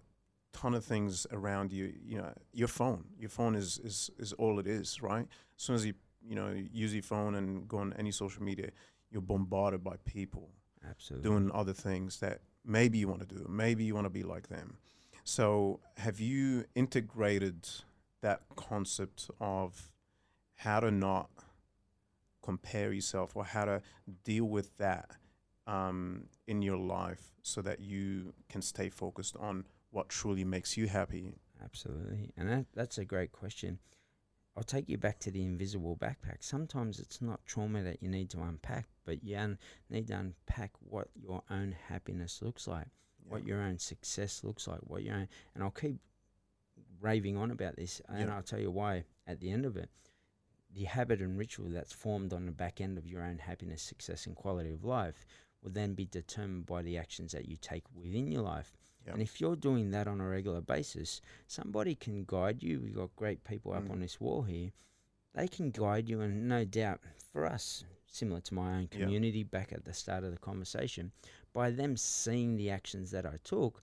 [0.56, 4.58] ton of things around you you know your phone your phone is is is all
[4.58, 5.94] it is right as soon as you
[6.26, 8.70] you know use your phone and go on any social media
[9.12, 10.50] you're bombarded by people
[10.88, 11.30] Absolutely.
[11.30, 14.50] doing other things that maybe you want to do, maybe you want to be like
[14.50, 14.78] them.
[15.24, 17.68] So, have you integrated
[18.22, 19.92] that concept of
[20.56, 21.30] how to not
[22.44, 23.82] compare yourself or how to
[24.24, 25.10] deal with that
[25.66, 30.88] um, in your life so that you can stay focused on what truly makes you
[30.88, 31.34] happy?
[31.64, 32.32] Absolutely.
[32.38, 33.80] And that, that's a great question.
[34.58, 36.38] I'll take you back to the invisible backpack.
[36.40, 39.58] Sometimes it's not trauma that you need to unpack, but you un-
[39.90, 42.88] need to unpack what your own happiness looks like,
[43.28, 45.28] what your own success looks like, what your own.
[45.54, 45.98] And I'll keep
[47.02, 48.36] raving on about this, and Yeah.
[48.36, 49.90] I'll tell you why at the end of it.
[50.74, 54.26] The habit and ritual that's formed on the back end of your own happiness, success,
[54.26, 55.26] and quality of life
[55.62, 58.74] will then be determined by the actions that you take within your life.
[59.06, 59.14] Yeah.
[59.14, 62.82] And if you're doing that on a regular basis, somebody can guide you.
[62.82, 63.92] We've got great people up Mm.
[63.92, 64.72] on this wall here.
[65.34, 69.74] They can guide you, and no doubt for us, similar to my own community back
[69.74, 71.12] at the start of the conversation,
[71.54, 73.82] by them seeing the actions that I took,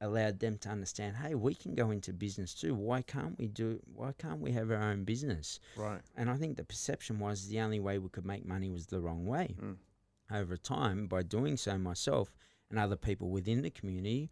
[0.00, 2.74] allowed them to understand, hey, we can go into business too.
[2.74, 3.80] Why can't we do?
[3.94, 5.60] Why can't we have our own business?
[5.76, 6.02] Right.
[6.16, 9.00] And I think the perception was the only way we could make money was the
[9.00, 9.56] wrong way.
[9.58, 9.76] Mm.
[10.30, 12.34] Over time, by doing so myself
[12.74, 14.28] and other people within the community,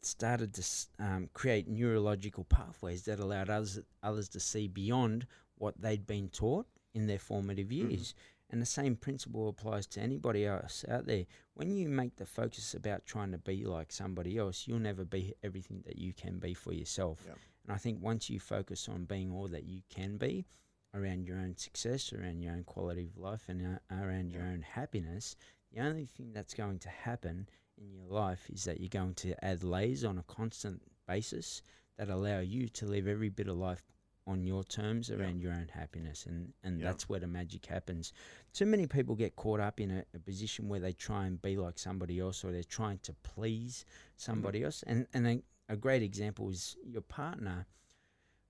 [0.00, 0.64] started to
[0.98, 6.66] um, create neurological pathways that allowed others others to see beyond what they'd been taught
[6.94, 8.14] in their formative years.
[8.50, 11.26] And the same principle applies to anybody else out there.
[11.54, 15.34] When you make the focus about trying to be like somebody else, you'll never be
[15.42, 17.18] everything that you can be for yourself.
[17.26, 17.38] Yep.
[17.66, 20.46] And I think once you focus on being all that you can be
[20.94, 24.62] around your own success, around your own quality of life, and uh, around your own
[24.62, 25.36] happiness,
[25.72, 29.44] the only thing that's going to happen in your life is that you're going to
[29.44, 31.62] add layers on a constant basis
[31.98, 33.82] that allow you to live every bit of life
[34.26, 36.86] on your terms around your own happiness and and Yeah.
[36.86, 38.12] that's where the magic happens.
[38.54, 41.56] Too many people get caught up in a, a position where they try and be
[41.56, 43.84] like somebody else or they're trying to please
[44.16, 44.66] somebody mm-hmm.
[44.66, 47.66] else and and a, a great example is your partner.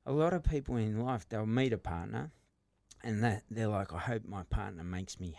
[0.07, 2.31] A lot of people in life they'll meet a partner
[3.05, 5.37] and that they're like i hope my partner makes me the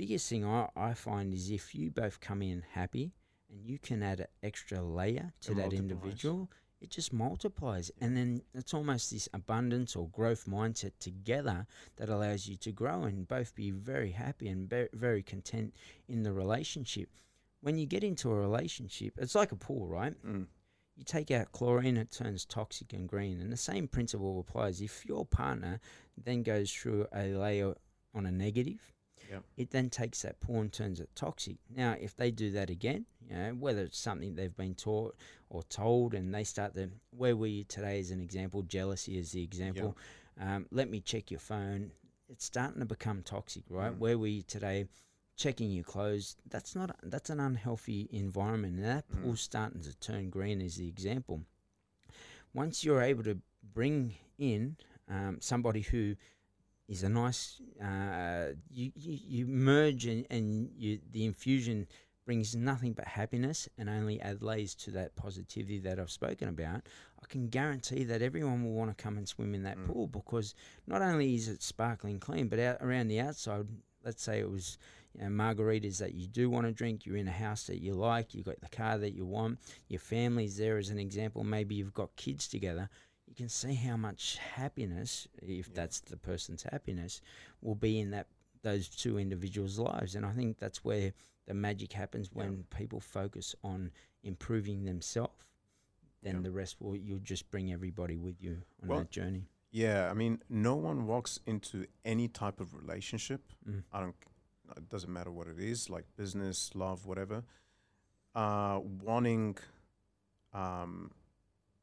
[0.00, 3.12] biggest thing I, I find is if you both come in happy
[3.50, 5.80] and you can add an extra layer to It that multiplies.
[5.80, 7.90] individual, it just multiplies.
[8.00, 13.02] And then it's almost this abundance or growth mindset together that allows you to grow
[13.02, 15.74] and both be very happy and be- very content
[16.08, 17.10] in the relationship.
[17.60, 20.14] When you get into a relationship, it's like a pool, right?
[20.26, 20.46] Mm.
[20.96, 23.40] You take out chlorine, it turns toxic and green.
[23.42, 24.80] And the same principle applies.
[24.80, 25.80] If your partner
[26.16, 27.74] then goes through a layer
[28.14, 28.80] on a negative,
[29.30, 29.44] Yep.
[29.56, 31.56] it then takes that and turns it toxic.
[31.74, 35.14] Now, if they do that again, you know, whether it's something they've been taught
[35.48, 39.32] or told, and they start to, where were you today as an example, jealousy is
[39.32, 39.96] the example.
[40.40, 41.92] Um, let me check your phone.
[42.28, 43.92] It's starting to become toxic, right?
[43.92, 43.98] Mm.
[43.98, 44.86] Where were you today?
[45.36, 46.36] Checking your clothes.
[46.48, 46.94] That's not.
[47.02, 49.22] That's an unhealthy environment, and that Mm.
[49.22, 50.60] pool's starting to turn green.
[50.60, 51.44] Is the example.
[52.52, 54.76] Once you're able to bring in
[55.08, 56.16] um, somebody who
[56.90, 61.86] is a nice, uh, you, you you merge and, and you the infusion
[62.26, 66.82] brings nothing but happiness and only add layers to that positivity that I've spoken about.
[67.22, 69.86] I can guarantee that everyone will want to come and swim in that Mm.
[69.86, 70.54] pool because
[70.86, 73.66] not only is it sparkling clean, but out around the outside,
[74.04, 74.76] let's say it was
[75.14, 77.94] you know, margaritas that you do want to drink, you're in a house that you
[77.94, 81.74] like, you've got the car that you want, your family's there as an example, maybe
[81.74, 82.88] you've got kids together.
[83.30, 85.74] You can see how much happiness, if Yeah.
[85.74, 87.22] that's the person's happiness,
[87.62, 88.26] will be in that
[88.62, 90.14] those two individuals' lives.
[90.14, 91.14] And I think that's where
[91.46, 92.38] the magic happens Yeah.
[92.42, 93.90] when people focus on
[94.22, 95.32] improving themselves.
[96.22, 96.40] Then Yeah.
[96.42, 99.46] the rest will you'll just bring everybody with you on Well, that journey.
[99.70, 103.50] Yeah, I mean, no one walks into any type of relationship.
[103.64, 103.84] Mm.
[103.92, 104.16] I don't.
[104.76, 107.44] It doesn't matter what it is, like business, love, whatever.
[108.34, 109.56] Uh, wanting,
[110.52, 111.12] um,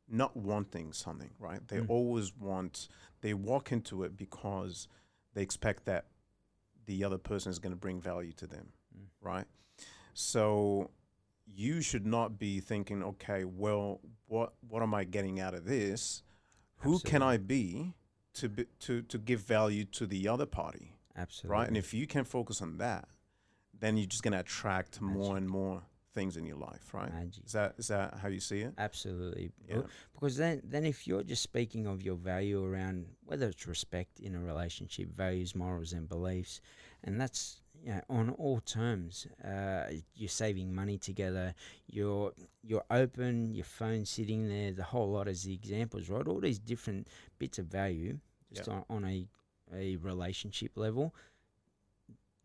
[0.10, 1.66] not wanting something, right?
[1.68, 1.90] They Mm.
[1.90, 2.88] always want.
[3.22, 4.88] They walk into it because
[5.34, 6.08] they expect that
[6.86, 9.08] the other person is going to bring value to them, Mm.
[9.22, 9.48] right?
[10.14, 10.92] So
[11.46, 16.24] you should not be thinking, okay, well, what what am I getting out of this?
[16.78, 17.96] Who can I be
[18.34, 21.52] to be, to to give value to the other party, Absolutely.
[21.54, 21.68] right?
[21.68, 23.08] And if you can focus on that,
[23.74, 25.84] then you're just going to attract more and more
[26.18, 27.14] things in your life, right?
[27.14, 27.44] Magic.
[27.46, 28.74] Is that is that how you see it?
[28.88, 29.52] Absolutely.
[29.70, 29.82] Yeah.
[30.14, 34.32] Because then, then if you're just speaking of your value around whether it's respect in
[34.36, 36.60] a relationship, values, morals, and beliefs,
[37.04, 39.84] and that's you know, on all terms, uh,
[40.16, 41.54] you're saving money together.
[41.98, 42.32] You're
[42.70, 43.54] you're open.
[43.54, 44.72] Your phone sitting there.
[44.72, 46.28] The whole lot as the examples, right?
[46.28, 48.18] All these different bits of value,
[48.54, 48.82] just Yeah.
[48.90, 49.28] on, on a
[49.84, 51.14] a relationship level.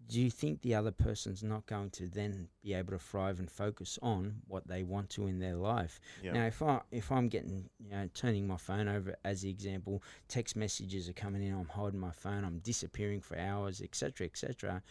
[0.09, 3.51] Do you think the other person's not going to then be able to thrive and
[3.51, 6.01] focus on what they want to in their life?
[6.23, 6.33] Yeah.
[6.33, 10.03] Now, if I if I'm getting you know turning my phone over as the example,
[10.29, 14.83] text messages are coming in, I'm holding my phone, I'm disappearing for hours, etc., etc.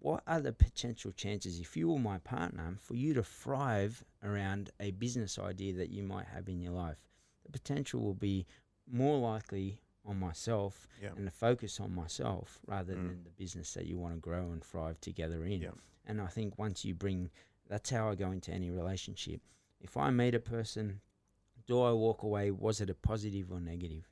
[0.00, 4.70] What are the potential chances, if you were my partner, for you to thrive around
[4.80, 6.96] a business idea that you might have in your life?
[7.44, 8.46] The potential will be
[8.90, 11.12] more likely on myself Yeah.
[11.16, 13.08] and the focus on myself rather Mm.
[13.08, 15.62] than the business that you want to grow and thrive together in.
[15.62, 15.72] Yeah.
[16.06, 17.30] And I think once you bring,
[17.68, 19.42] that's how I go into any relationship.
[19.80, 21.00] If I meet a person,
[21.66, 22.50] do I walk away?
[22.50, 24.08] Was it a positive or negative?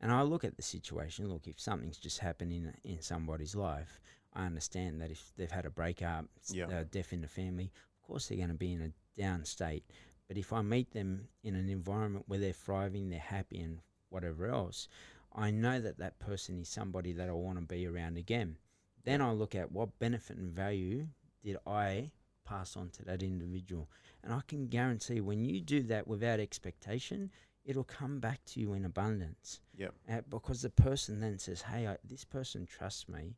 [0.00, 1.28] And I look at the situation.
[1.28, 4.00] Look, if something's just happened in in somebody's life,
[4.32, 6.66] I understand that if they've had a breakup, Yeah.
[6.68, 9.84] uh, death in the family, of course they're going to be in a down state.
[10.28, 14.46] But if I meet them in an environment where they're thriving, they're happy, and whatever
[14.46, 14.88] else,
[15.34, 18.56] I know that that person is somebody that I want to be around again.
[19.04, 21.08] Then I look at what benefit and value
[21.42, 22.10] did I
[22.44, 23.88] pass on to that individual.
[24.22, 27.30] And I can guarantee when you do that without expectation,
[27.64, 29.60] it'll come back to you in abundance.
[29.76, 29.94] Yep.
[30.10, 33.36] Uh, because the person then says, hey, I, this person trusts me.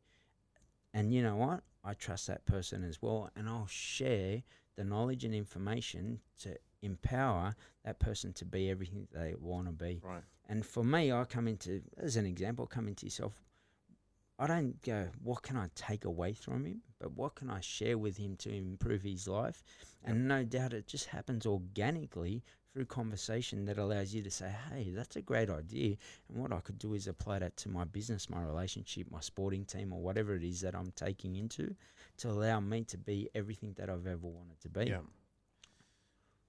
[0.93, 1.61] And you know what?
[1.83, 3.29] I trust that person as well.
[3.35, 4.43] And I'll share
[4.75, 10.01] the knowledge and information to empower that person to be everything they want to be.
[10.03, 10.23] Right.
[10.47, 13.33] And for me, I come into, as an example, come into yourself.
[14.37, 17.97] I don't go, what can I take away from him, but what can I share
[17.97, 19.63] with him to improve his life?
[20.03, 24.91] And no doubt it just happens organically through conversation that allows you to say, hey,
[24.93, 25.95] that's a great idea.
[26.27, 29.63] And what I could do is apply that to my business, my relationship, my sporting
[29.63, 31.73] team, or whatever it is that I'm taking into
[32.17, 34.87] to allow me to be everything that I've ever wanted to be.
[34.87, 34.99] Yeah.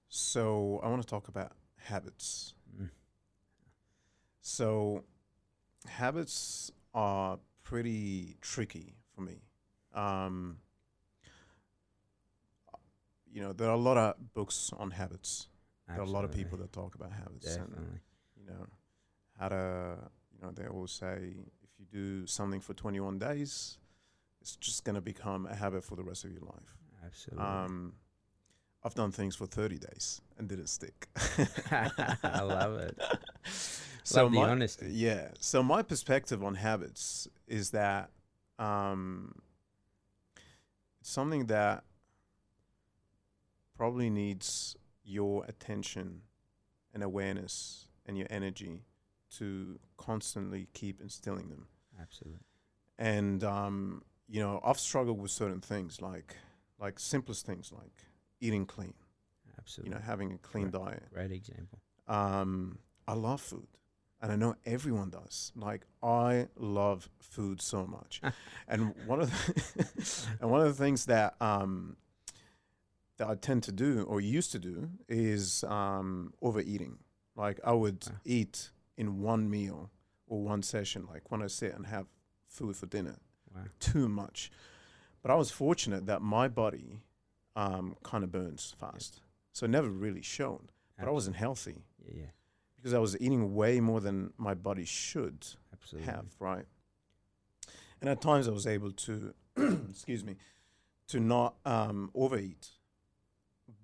[0.09, 2.53] So I want to talk about habits.
[2.77, 2.89] Mm.
[4.41, 5.03] So
[5.87, 9.41] habits are pretty tricky for me.
[9.93, 10.57] Um,
[13.29, 15.47] you know, there are a lot of books on habits.
[15.87, 17.55] There are a lot of people that talk about habits.
[17.55, 17.99] And, Definitely.
[18.35, 18.67] you know,
[19.39, 19.97] how to,
[20.33, 23.77] you know, they always say if you do something for 21 days,
[24.41, 26.77] it's just going to become a habit for the rest of your life.
[27.05, 27.45] Absolutely.
[27.45, 27.93] Um,
[28.83, 31.07] I've done things for 30 days and didn't stick.
[31.71, 32.97] I love it.
[34.07, 34.87] so Love my, honesty.
[34.89, 35.29] Yeah.
[35.39, 38.09] So my perspective on habits is that
[38.57, 39.35] um,
[41.01, 41.83] it's something that
[43.75, 46.21] probably needs your attention
[46.93, 48.85] and awareness and your energy
[49.37, 51.67] to constantly keep instilling them.
[52.01, 52.39] Absolutely.
[52.97, 56.37] And um, you know, I've struggled with certain things like
[56.79, 58.05] like simplest things like
[58.39, 58.93] eating clean,
[59.59, 59.89] Absolutely.
[59.89, 60.85] you know, having a clean Right.
[60.85, 61.03] diet.
[61.13, 61.79] Great example.
[62.07, 63.67] Um, I love food,
[64.21, 65.51] and I know everyone does.
[65.55, 68.21] Like I love food so much,
[68.67, 71.97] and one of the and one of the things that um,
[73.17, 76.99] that I tend to do or used to do is um, overeating.
[77.35, 78.15] Like I would Wow.
[78.25, 79.91] eat in one meal
[80.27, 82.07] or one session, like when I sit and have
[82.47, 83.17] food for dinner,
[83.55, 83.63] Wow.
[83.79, 84.51] too much.
[85.21, 86.99] But I was fortunate that my body
[87.55, 90.69] um, kind of burns fast, so it never really shown.
[90.99, 92.31] But I wasn't healthy Yeah, yeah.
[92.77, 96.11] Because I was eating way more than my body should Absolutely.
[96.11, 96.65] have, right?
[97.99, 99.33] And at times I was able to,
[99.89, 100.35] excuse me,
[101.09, 102.69] to not um, overeat,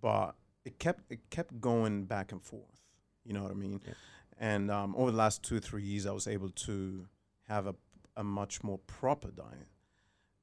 [0.02, 2.82] but it kept it kept going back and forth.
[3.26, 3.82] You know what I mean?
[3.86, 3.94] Yeah.
[4.40, 7.08] And um, over the last two three years, I was able to
[7.48, 7.76] have a
[8.16, 9.68] a much more proper diet.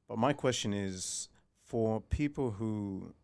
[0.09, 1.29] But my question is
[1.65, 3.15] for people who,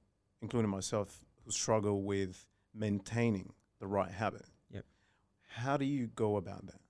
[0.41, 4.47] including myself, who struggle with maintaining the right habit.
[5.57, 6.81] How do you go about that?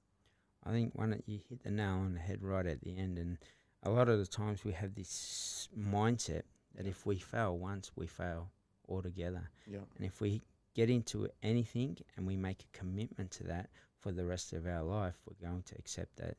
[0.65, 3.39] I think one you hit the nail on the head right at the end, and
[3.85, 6.43] a lot of the times we have this mindset
[6.75, 8.51] that if we fail once, we fail
[8.89, 9.49] altogether.
[9.71, 9.79] Yeah.
[9.97, 10.43] And if we
[10.75, 14.83] get into anything and we make a commitment to that for the rest of our
[14.83, 16.37] life, we're going to accept that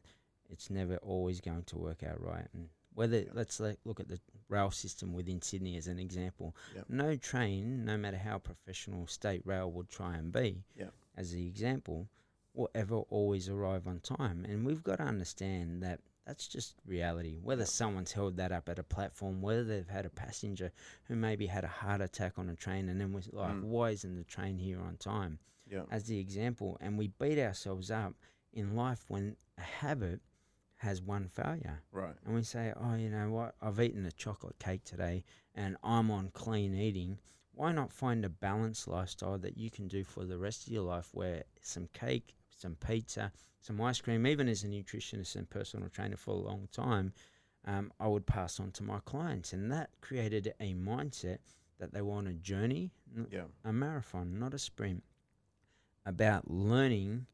[0.50, 2.48] it's never always going to work out right.
[2.54, 3.32] And whether Yeah.
[3.34, 6.54] let's like, look at the rail system within Sydney as an example.
[6.76, 6.84] Yeah.
[6.90, 10.90] No train, no matter how professional state rail would try and be, Yeah.
[11.16, 12.10] as the example,
[12.58, 14.46] will ever always arrive on time.
[14.50, 17.38] And we've got to understand that that's just reality.
[17.42, 20.72] Whether someone's held that up at a platform, whether they've had a passenger
[21.06, 23.64] who maybe had a heart attack on a train and then was like, Mm.
[23.64, 25.40] why isn't the train here on time?
[25.70, 25.84] Yeah.
[25.92, 28.14] As the example, and we beat ourselves up
[28.52, 30.20] in life when a habit
[30.78, 31.82] has one failure.
[31.92, 32.16] Right.
[32.26, 33.56] And we say, oh, you know what?
[33.62, 35.24] I've eaten a chocolate cake today
[35.56, 37.20] and I'm on clean eating.
[37.54, 40.84] Why not find a balanced lifestyle that you can do for the rest of your
[40.84, 43.32] life where some cake, some pizza,
[43.62, 47.14] some ice cream, even as a nutritionist and personal trainer for a long time,
[47.66, 51.40] um, I would pass on to my clients, and that created a mindset
[51.80, 52.92] that they were on a journey,
[53.30, 53.46] Yeah.
[53.64, 55.04] a marathon, not a sprint,
[56.06, 57.28] about learning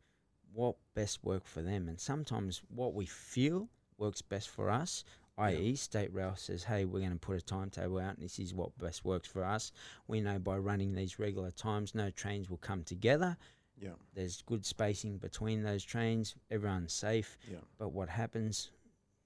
[0.51, 1.88] what best work for them.
[1.88, 5.03] And sometimes what we feel works best for us,
[5.38, 8.53] i.e., State Rail says, hey, we're going to put a timetable out and this is
[8.53, 9.71] what best works for us.
[10.07, 13.38] We know by running these regular times, no trains will come together.
[13.80, 13.93] Yeah.
[14.13, 17.38] There's good spacing between those trains, everyone's safe.
[17.49, 17.57] Yeah.
[17.78, 18.71] But what happens?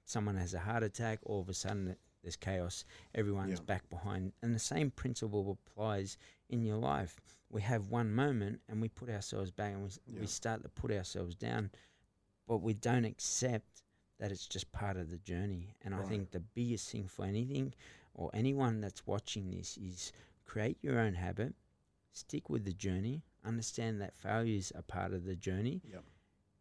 [0.06, 3.66] Someone has a heart attack, all of a sudden there's chaos, everyone's Yeah.
[3.66, 4.34] back behind.
[4.42, 6.18] And the same principle applies
[6.50, 7.20] in your life.
[7.50, 10.22] We have one moment and we put ourselves back and we, Yeah.
[10.22, 11.72] we start to put ourselves down,
[12.48, 13.84] but we don't accept
[14.18, 15.76] that it's just part of the journey.
[15.82, 17.74] And I think the biggest thing for anything
[18.16, 20.12] or anyone that's watching this is
[20.44, 21.54] create your own habit,
[22.14, 26.00] stick with the journey, understand that failures are part of the journey, Yeah.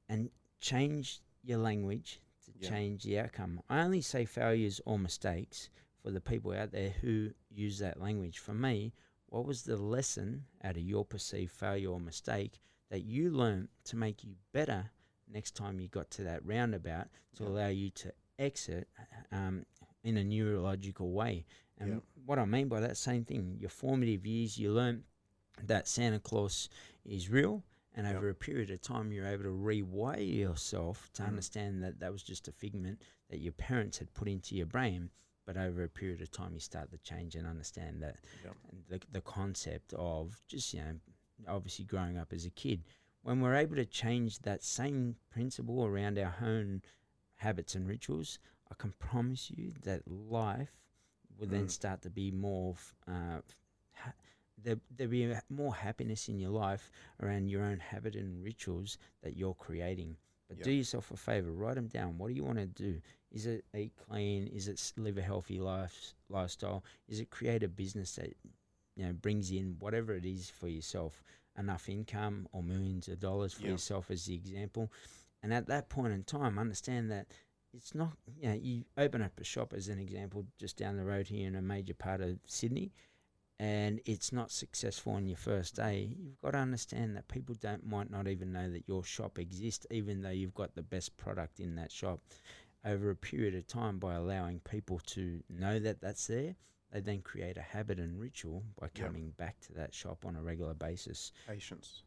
[0.09, 0.31] and
[0.61, 2.69] change your language to Yeah.
[2.71, 3.63] change the outcome.
[3.69, 5.69] I only say failures or mistakes
[6.03, 8.39] for the people out there who use that language.
[8.39, 8.93] For me,
[9.27, 13.97] what was the lesson out of your perceived failure or mistake that you learned to
[13.97, 14.91] make you better
[15.29, 17.49] next time you got to that roundabout to Yeah.
[17.49, 18.89] allow you to exit
[19.33, 19.67] um,
[20.05, 21.45] in a neurological way?
[21.79, 23.59] And what I mean by that, same thing.
[23.59, 25.05] Your formative years, you learn
[25.63, 26.69] that Santa Claus
[27.05, 28.17] is real, and Yep.
[28.17, 31.29] over a period of time, you're able to rewire yourself to Mm.
[31.29, 35.11] understand that that was just a figment that your parents had put into your brain.
[35.47, 38.57] But over a period of time, you start to change and understand that Yep.
[38.89, 41.01] the, the concept of just, you know,
[41.49, 42.85] obviously growing up as a kid.
[43.23, 46.83] When we're able to change that same principle around our own
[47.37, 48.39] habits and rituals,
[48.71, 50.73] I can promise you that life
[51.39, 51.71] will then Mm.
[51.71, 52.75] start to be more,
[53.07, 53.41] uh,
[54.63, 56.91] there, there'll be more happiness in your life
[57.23, 60.17] around your own habit and rituals that you're creating.
[60.49, 62.19] But do yourself a favor, write them down.
[62.19, 63.01] What do you want to do?
[63.33, 64.47] Is it eat clean?
[64.47, 66.85] Is it live a healthy life lifestyle?
[67.09, 68.33] Is it create a business that
[68.95, 71.25] you know brings in whatever it is for yourself,
[71.59, 73.73] enough income or millions of dollars for Yeah.
[73.73, 74.91] yourself as the example?
[75.43, 77.27] And at that point in time, understand that
[77.75, 81.05] it's not you know you open up a shop as an example just down the
[81.05, 82.93] road here in a major part of Sydney
[83.59, 87.87] and it's not successful on your first day, you've got to understand that people don't
[87.87, 91.61] might not even know that your shop exists, even though you've got the best product
[91.61, 92.21] in that shop.
[92.85, 96.55] Over a period of time, by allowing people to know that that's there,
[96.93, 100.43] they then create a habit and ritual by coming back to that shop on a
[100.43, 101.33] regular basis.
[101.49, 102.03] Patience.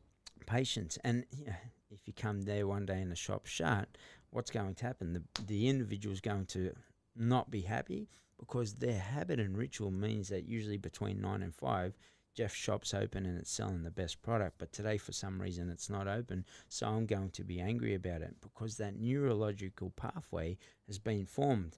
[0.45, 1.55] Patience, and yeah,
[1.91, 3.89] if you come there one day and the shop's shut,
[4.29, 5.13] what's going to happen?
[5.13, 6.73] The the individual's going to
[7.15, 8.07] not be happy
[8.39, 11.97] because their habit and ritual means that usually between nine and five,
[12.35, 14.55] Jeff's shop's open and it's selling the best product.
[14.59, 16.45] But today, for some reason, it's not open.
[16.69, 21.77] So I'm going to be angry about it because that neurological pathway has been formed.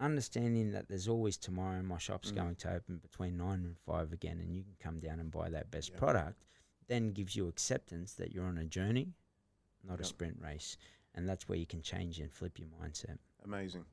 [0.00, 2.34] Understanding that there's always tomorrow, my shop's Mm.
[2.36, 5.48] going to open between nine and five again, and you can come down and buy
[5.50, 5.98] that best Yeah.
[5.98, 6.44] product,
[6.88, 9.14] then gives you acceptance that you're on a journey,
[9.82, 10.76] not a sprint race.
[11.14, 13.18] And that's where you can change and flip your mindset.
[13.44, 13.86] Amazing.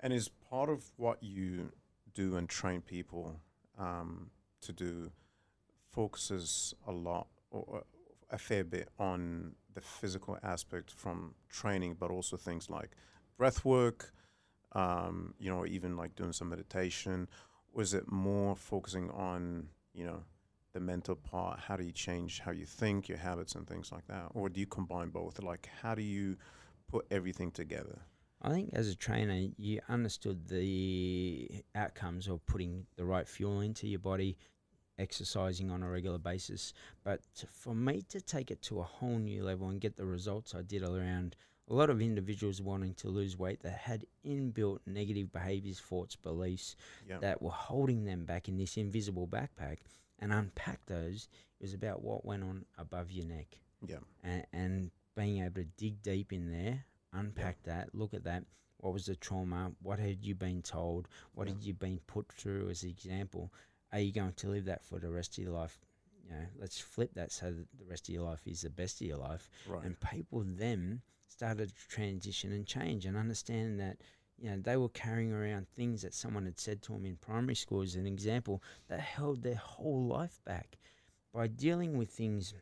[0.00, 1.72] And is part of what you
[2.14, 3.36] do and train people
[3.78, 4.30] um,
[4.62, 5.10] to do
[5.92, 7.84] focuses a lot or
[8.30, 12.90] a fair bit on the physical aspect from training, but also things like
[13.36, 14.12] breath work,
[14.72, 17.28] um, you know, even like doing some meditation?
[17.76, 20.22] Is it more focusing on, you know,
[20.72, 21.60] the mental part?
[21.60, 24.26] How do you change how you think, your habits, and things like that?
[24.34, 25.42] Or do you combine both?
[25.42, 26.36] Like, how do you
[26.88, 27.98] put everything together?
[28.42, 33.86] I think as a trainer, you understood the outcomes of putting the right fuel into
[33.86, 34.38] your body,
[34.98, 36.72] exercising on a regular basis.
[37.04, 37.20] But
[37.52, 40.62] for me to take it to a whole new level and get the results I
[40.62, 41.36] did around
[41.68, 46.76] a lot of individuals wanting to lose weight that had inbuilt negative behaviors, thoughts, beliefs
[47.08, 47.18] Yeah.
[47.18, 49.78] that were holding them back in this invisible backpack
[50.18, 51.28] and unpack those,
[51.60, 53.98] it was about what went on above your neck yeah.
[54.24, 58.44] and, and being able to dig deep in there, unpack that, look at that.
[58.78, 59.72] What was the trauma?
[59.82, 61.08] What had you been told?
[61.34, 61.54] What Yeah.
[61.54, 63.52] had you been put through as an example?
[63.92, 65.78] Are you going to live that for the rest of your life?
[66.24, 69.00] You know, let's flip that so that the rest of your life is the best
[69.00, 69.50] of your life.
[69.68, 69.84] Right.
[69.84, 73.98] And people then started to transition and change and understand that,
[74.38, 77.54] you know, they were carrying around things that someone had said to them in primary
[77.54, 80.78] school as an example that held their whole life back.
[81.34, 82.54] By dealing with things,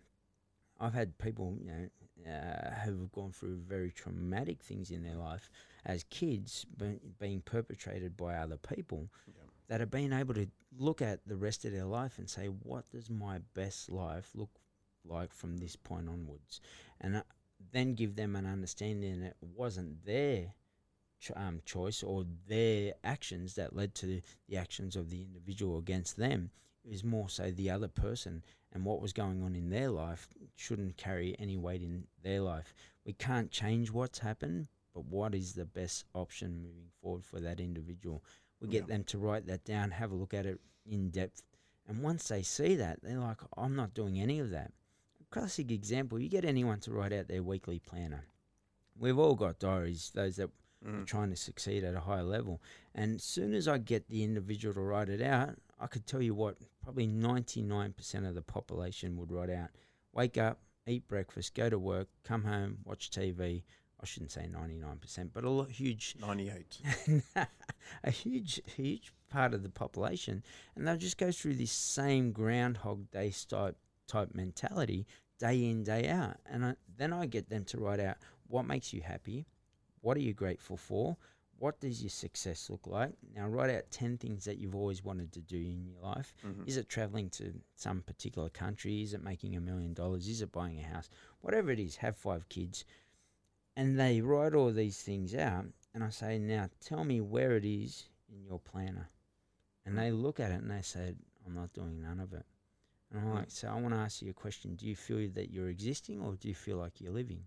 [0.80, 1.88] I've had people, you know,
[2.29, 5.51] uh, who have gone through very traumatic things in their life
[5.85, 9.43] as kids be, being perpetrated by other people Yeah.
[9.68, 12.91] that have been able to look at the rest of their life and say, what
[12.91, 14.51] does my best life look
[15.05, 16.61] like from this point onwards?
[17.01, 17.22] And uh,
[17.72, 20.55] then give them an understanding that it wasn't their
[21.20, 26.16] ch- um, choice or their actions that led to the actions of the individual against
[26.16, 26.51] them.
[26.85, 28.43] It was more so the other person
[28.73, 32.75] and what was going on in their life shouldn't carry any weight in their life.
[33.05, 37.61] We can't change what's happened, but what is the best option moving forward for that
[37.61, 38.23] individual?
[38.61, 38.95] We get Yeah.
[38.97, 41.43] them to write that down, have a look at it in depth.
[41.87, 44.73] And once they see that, they're like, I'm not doing any of that.
[45.21, 48.27] A Classic example you get anyone to write out their weekly planner.
[48.97, 50.51] We've all got diaries, those that
[50.87, 51.07] Mm.
[51.07, 52.62] trying to succeed at a higher level.
[52.95, 56.22] And as soon as I get the individual to write it out, I could tell
[56.22, 59.70] you what probably 99% of the population would write out
[60.12, 63.62] wake up, eat breakfast, go to work, come home, watch TV.
[64.01, 66.81] I shouldn't say 99%, but a lot, huge, 98.
[68.05, 70.43] a huge, huge part of the population.
[70.76, 73.76] And they'll just go through this same Groundhog Day type,
[74.07, 75.07] type mentality
[75.39, 76.37] day in, day out.
[76.47, 78.16] And I, then I get them to write out
[78.47, 79.47] what makes you happy,
[80.01, 81.16] what are you grateful for,
[81.59, 83.14] what does your success look like.
[83.34, 86.32] Now, write out 10 things that you've always wanted to do in your life.
[86.44, 86.68] Mhm.
[86.68, 89.03] Is it traveling to some particular country?
[89.03, 90.28] Is it making a million dollars?
[90.28, 91.11] Is it buying a house?
[91.40, 92.84] Whatever it is, have five kids.
[93.76, 95.66] And they write all these things out.
[95.94, 99.09] And I say, now tell me where it is in your planner.
[99.84, 102.46] And they look at it and they say, I'm not doing none of it.
[103.11, 103.34] And I'm Mm.
[103.34, 104.76] like, so I want to ask you a question.
[104.76, 107.46] Do you feel that you're existing or do you feel like you're living?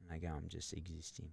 [0.00, 1.32] And they go, I'm just existing.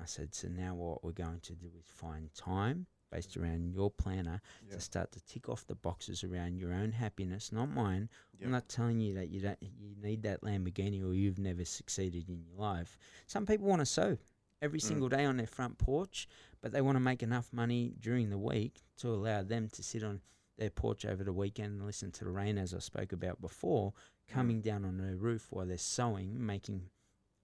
[0.00, 3.90] I said, so now what we're going to do is find time based around your
[3.90, 4.74] planner Yeah.
[4.74, 8.08] to start to tick off the boxes around your own happiness, not mine.
[8.38, 8.46] Yeah.
[8.46, 12.28] I'm not telling you that you don't you need that Lamborghini or you've never succeeded
[12.28, 12.98] in your life.
[13.28, 14.18] Some people want to sew
[14.60, 14.82] every Mm.
[14.88, 16.26] single day on their front porch,
[16.60, 20.02] but they want to make enough money during the week to allow them to sit
[20.02, 20.20] on
[20.56, 23.92] their porch over the weekend and listen to the rain, as I spoke about before,
[24.26, 26.88] coming down on their roof while they're sewing, making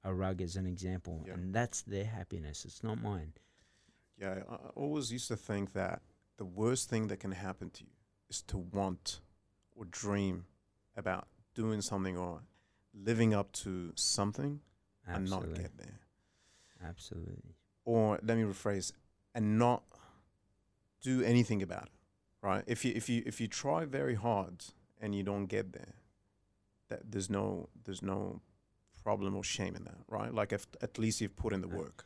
[0.04, 1.24] a rug as an example.
[1.26, 1.34] Yeah.
[1.34, 2.64] And that's their happiness.
[2.64, 3.32] It's not mine.
[4.18, 6.02] Yeah, I I always used to think that
[6.36, 7.90] the worst thing that can happen to you
[8.28, 9.20] is to want
[9.76, 10.44] or dream
[10.96, 12.42] about doing something or
[12.94, 14.60] living up to something
[15.06, 16.00] and not get there.
[16.86, 17.56] Absolutely.
[17.84, 18.92] Or let me rephrase,
[19.34, 19.82] and not
[21.00, 21.92] do anything about it.
[22.42, 22.64] Right?
[22.66, 24.64] If you if you if you try very hard
[25.00, 25.94] and you don't get there,
[26.88, 28.40] that there's no there's no
[29.10, 30.32] problem or shame in that, right?
[30.32, 32.04] Like if at least you've put in the work,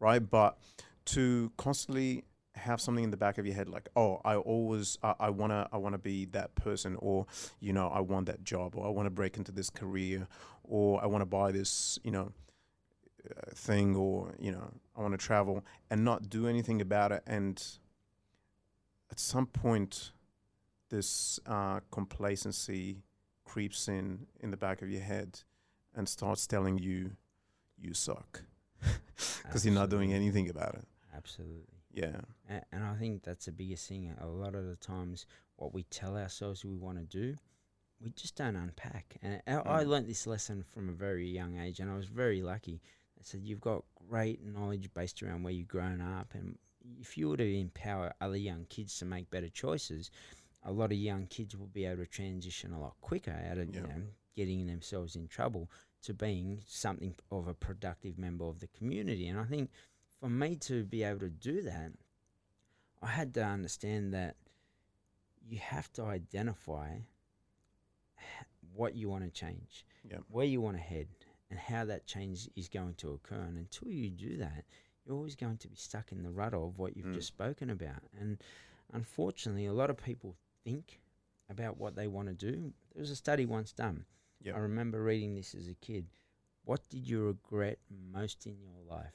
[0.00, 0.22] right?
[0.38, 0.58] But
[1.06, 2.24] to constantly
[2.54, 5.52] have something in the back of your head like oh i always i, I want
[5.52, 7.24] to i want to be that person or
[7.60, 10.28] you know i want that job or i want to break into this career
[10.62, 12.30] or i want to buy this you know
[13.30, 17.22] uh, thing or you know i want to travel and not do anything about it
[17.26, 17.78] and
[19.10, 20.12] at some point
[20.90, 23.02] this uh, complacency
[23.46, 25.40] creeps in in the back of your head
[25.94, 27.12] and starts telling you
[27.78, 28.42] you suck
[29.42, 30.84] because you're not doing anything about it
[31.14, 31.78] Absolutely.
[31.92, 34.14] yeah A- And I think that's the biggest thing.
[34.20, 35.26] A lot of the times,
[35.56, 37.36] what we tell ourselves we want to do,
[38.00, 39.16] we just don't unpack.
[39.22, 39.88] And I, I Mm.
[39.88, 42.80] learnt this lesson from a very young age, and I was very lucky.
[43.16, 46.58] They said you've got great knowledge based around where you've grown up, and
[47.00, 50.10] if you were to empower other young kids to make better choices,
[50.64, 53.68] a lot of young kids will be able to transition a lot quicker out of
[53.68, 53.86] you Yeah.
[53.86, 54.02] know
[54.34, 55.70] getting themselves in trouble
[56.02, 59.28] to being something of a productive member of the community.
[59.28, 59.70] And I think
[60.20, 61.92] for me to be able to do that,
[63.00, 64.36] I had to understand that
[65.44, 66.98] you have to identify
[68.74, 71.08] what you want to change, yeah where you want to head,
[71.50, 73.42] and how that change is going to occur.
[73.42, 74.64] And until you do that,
[75.04, 77.14] you're always going to be stuck in the rut of what you've Mm.
[77.14, 78.02] just spoken about.
[78.18, 78.38] And
[78.92, 81.00] unfortunately, a lot of people think
[81.50, 82.72] about what they want to do.
[82.94, 84.04] There was a study once done.
[84.42, 86.06] Yeah I remember reading this as a kid.
[86.64, 87.78] What did you regret
[88.12, 89.14] most in your life?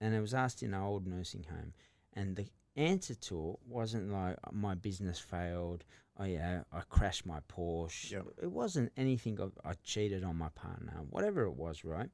[0.00, 1.72] And it was asked in an old nursing home.
[2.12, 2.46] And the
[2.76, 5.84] answer to it wasn't like "Oh, my business failed.
[6.16, 8.12] Oh yeah, I crashed my Porsche.
[8.12, 8.26] Yep.
[8.42, 10.94] It wasn't anything of I cheated on my partner.
[11.10, 12.10] Whatever it was, right?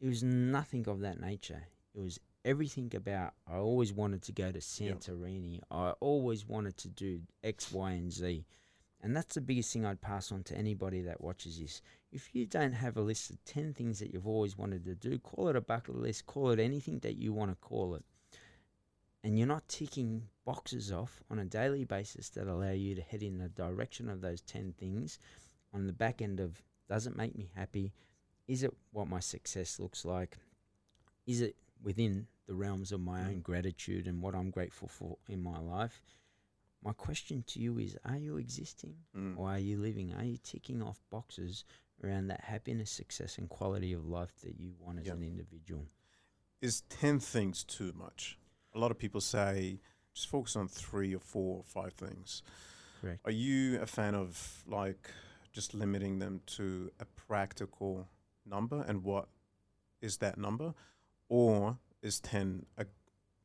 [0.00, 1.62] It was nothing of that nature.
[1.94, 5.00] It was everything about I always wanted to go to Yep.
[5.00, 5.60] Santorini.
[5.70, 8.44] I always wanted to do X, Y, and Z.
[9.00, 11.82] And that's the biggest thing I'd pass on to anybody that watches this.
[12.10, 15.18] If you don't have a list of 10 things that you've always wanted to do,
[15.18, 18.04] call it a bucket list, call it anything that you want to call it.
[19.22, 23.22] And you're not ticking boxes off on a daily basis that allow you to head
[23.22, 25.18] in the direction of those 10 things
[25.72, 27.92] on the back end of does it make me happy?
[28.46, 30.38] Is it what my success looks like?
[31.26, 35.42] Is it within the realms of my own gratitude and what I'm grateful for in
[35.42, 36.00] my life?
[36.82, 39.36] My question to you is Are you existing Mm.
[39.38, 40.12] or are you living?
[40.14, 41.64] Are you ticking off boxes
[42.02, 45.14] around that happiness, success, and quality of life that you want as Yeah.
[45.14, 45.88] an individual?
[46.60, 48.36] is 10 things too much?
[48.74, 49.80] A lot of people say
[50.12, 52.42] just focus on three or four or five things.
[53.00, 53.24] Correct.
[53.24, 55.12] Are you a fan of like
[55.52, 58.08] just limiting them to a practical
[58.44, 59.28] number and what
[60.00, 60.74] is that number?
[61.28, 62.86] Or is 10 a,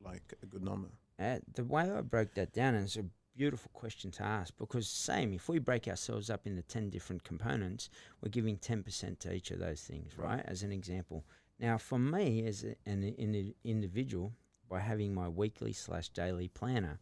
[0.00, 0.88] like a good number?
[1.18, 3.04] Uh, the way I broke that down is a
[3.36, 7.90] beautiful question to ask because same if we break ourselves up into 10 different components
[8.22, 10.44] we're giving 10% to each of those things right, Right.
[10.46, 11.24] as an example
[11.58, 14.32] now for me as a, an, an individual
[14.68, 17.00] by having my weekly slash daily planner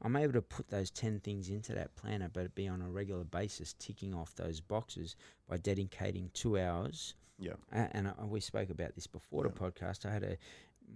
[0.00, 3.24] i'm able to put those 10 things into that planner but be on a regular
[3.24, 5.16] basis ticking off those boxes
[5.48, 7.52] by dedicating two hours Yeah.
[7.74, 10.06] uh, and I, we spoke about this before the podcast.
[10.06, 10.36] I had a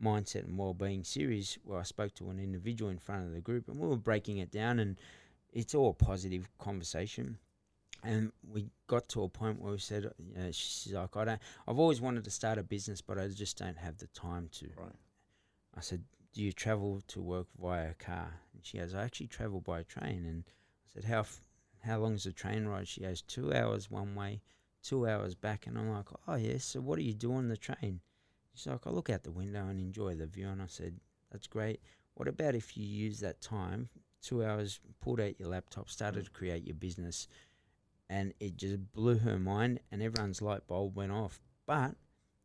[0.03, 3.69] mindset and well-being series where I spoke to an individual in front of the group,
[3.69, 4.97] and we were breaking it down, and
[5.53, 7.39] it's all positive conversation.
[8.05, 11.41] And we got to a point where we said, you know, she's like, I don't.
[11.67, 14.67] I've always wanted to start a business, but I just don't have the time to.
[14.77, 14.93] Right.
[15.77, 18.41] I said, Do you travel to work via a car?
[18.55, 20.25] And she goes, I actually travel by train.
[20.27, 21.41] And I said, How f-
[21.81, 22.87] how long is the train ride?
[22.87, 24.43] She goes, Two hours one way,
[24.83, 25.67] two hours back.
[25.67, 26.65] And I'm like, Oh, yes.
[26.65, 28.01] So what do you do on the train?
[28.59, 30.49] She's like, I look out the window and enjoy the view.
[30.49, 30.99] And I said,
[31.31, 31.81] That's great.
[32.15, 33.89] What about if you use that time,
[34.21, 37.29] two hours, pulled out your laptop, started to create your business?
[38.11, 41.41] And it just blew her mind, and everyone's light bulb went off.
[41.67, 41.95] But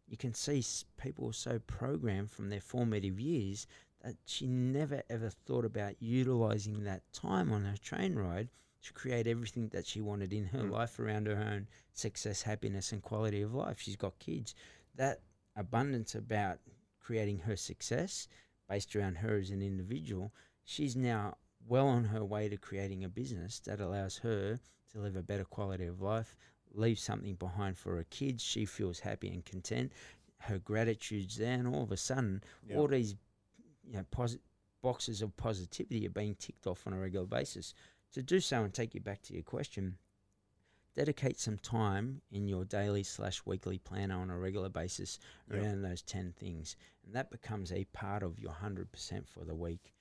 [0.08, 0.64] you can see
[0.98, 3.66] people are so programmed from their formative years
[4.04, 8.50] that she never ever thought about utilizing that time on her train ride
[8.84, 10.72] to create everything that she wanted in her Mm.
[10.72, 13.80] life around her own success, happiness, and quality of life.
[13.80, 14.54] She's got kids.
[14.96, 15.22] That
[15.56, 16.60] abundance about
[17.00, 18.28] creating her success
[18.70, 20.34] based around her as an individual,
[20.64, 21.36] she's now
[21.68, 24.60] well on her way to creating a business that allows her
[24.92, 26.36] to live a better quality of life,
[26.74, 28.44] leave something behind for her kids.
[28.44, 29.92] She feels happy and content.
[30.40, 32.78] Her gratitude's there, and all of a sudden, Yeah.
[32.78, 33.16] all these
[33.86, 34.40] you know, posi-
[34.82, 37.74] boxes of positivity are being ticked off on a regular basis.
[38.14, 39.98] To do so and take you back to your question,
[40.96, 45.20] dedicate some time in your daily slash weekly planner on a regular basis
[45.52, 46.76] around those 10 things.
[47.06, 49.94] And that becomes a part of your 100% for the week,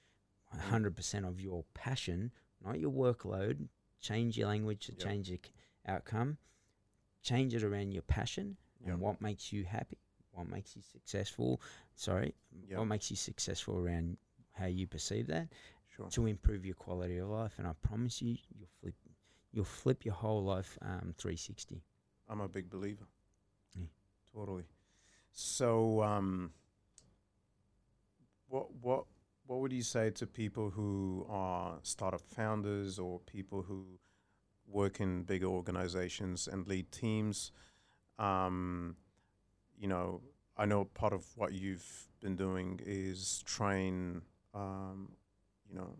[0.55, 0.59] Mm.
[0.61, 2.30] 100% of your passion,
[2.62, 3.68] not your workload.
[4.01, 5.01] Change your language to Yep.
[5.01, 5.38] change your
[5.86, 6.36] outcome.
[7.22, 8.88] Change it around your passion Yep.
[8.90, 9.97] and what makes you happy,
[10.32, 11.61] what makes you successful.
[11.95, 12.34] Sorry,
[12.68, 12.78] Yep.
[12.80, 14.18] what makes you successful around
[14.51, 15.49] how you perceive that
[15.88, 16.11] Sure.
[16.11, 17.59] to improve your quality of life.
[17.59, 18.95] And I promise you, you'll flip,
[19.53, 21.82] you'll flip your whole life um, 360.
[22.28, 23.07] I'm a big believer.
[23.78, 23.86] Yeah.
[24.34, 24.64] Totally.
[25.32, 26.50] So, um,
[28.48, 29.05] what what
[29.46, 33.98] what would you say to people who are startup founders or people who
[34.66, 37.53] work in bigger organizations and lead teams?
[38.18, 38.96] Um,
[39.78, 40.20] you know,
[40.57, 44.22] I know part of what you've been doing is train,
[44.55, 45.12] um,
[45.68, 45.96] you know,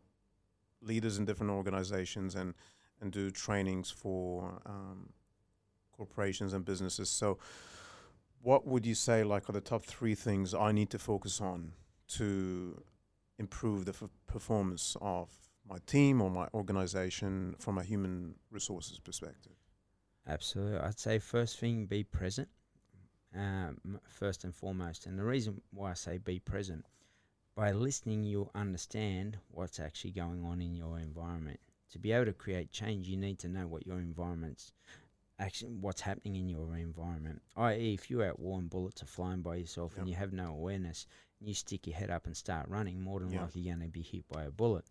[0.80, 2.55] leaders in different organizations and
[3.03, 5.11] and do trainings for um,
[5.92, 7.11] corporations and businesses.
[7.11, 7.38] So,
[8.40, 11.72] what would you say like are the top three things I need to focus on
[12.09, 12.82] to
[13.38, 15.28] improve the f- performance of
[15.68, 19.53] my team or my organization from a human resources perspective?
[20.26, 20.78] Absolutely.
[20.78, 22.48] I'd say first thing, be present.
[23.34, 26.84] Um, first and foremost, and the reason why I say be present,
[27.55, 31.59] by listening, you'll understand what's actually going on in your environment.
[31.93, 34.72] To be able to create change, you need to know what your environment's
[35.38, 37.43] actually what's happening in your environment.
[37.57, 40.47] I.e., if you're at war and bullets are flying by yourself and you have no
[40.47, 41.07] awareness,
[41.38, 43.43] and you stick your head up and start running, more than Yeah.
[43.43, 44.84] likely you're going to be hit by a bullet.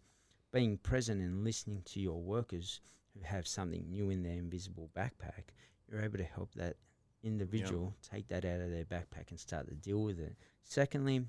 [0.52, 2.82] Being present and listening to your workers
[3.14, 5.46] who have something new in their invisible backpack,
[5.90, 6.78] you're able to help that
[7.24, 10.36] individual take that out of their backpack and start to deal with it.
[10.64, 11.26] Secondly,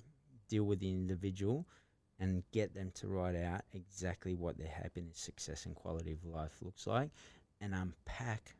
[0.48, 1.66] deal with the individual
[2.18, 6.58] and get them to write out exactly what their happiness, success, and quality of life
[6.62, 7.10] looks like
[7.60, 8.54] and unpack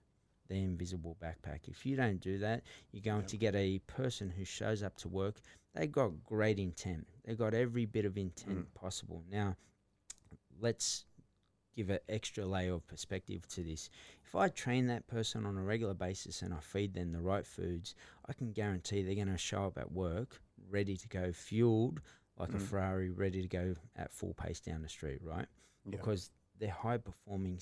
[0.49, 1.69] the invisible backpack.
[1.69, 3.29] If you don't do that, you're going Yep.
[3.29, 5.41] to get a person who shows up to work.
[5.75, 7.07] They've got great intent.
[7.25, 8.75] They've got every bit of intent Mm.
[8.75, 9.25] possible.
[9.31, 9.57] Now,
[10.59, 11.05] let's
[11.75, 13.89] give an extra layer of perspective to this.
[14.25, 17.47] If I train that person on a regular basis and I feed them the right
[17.47, 17.95] foods,
[18.27, 22.01] I can guarantee they're going to show up at work ready to go, fueled
[22.39, 22.63] like a Mm.
[22.63, 25.47] Ferrari, ready to go at full pace down the street, right?
[25.85, 25.91] Yeah.
[25.91, 27.59] Because they're high performing,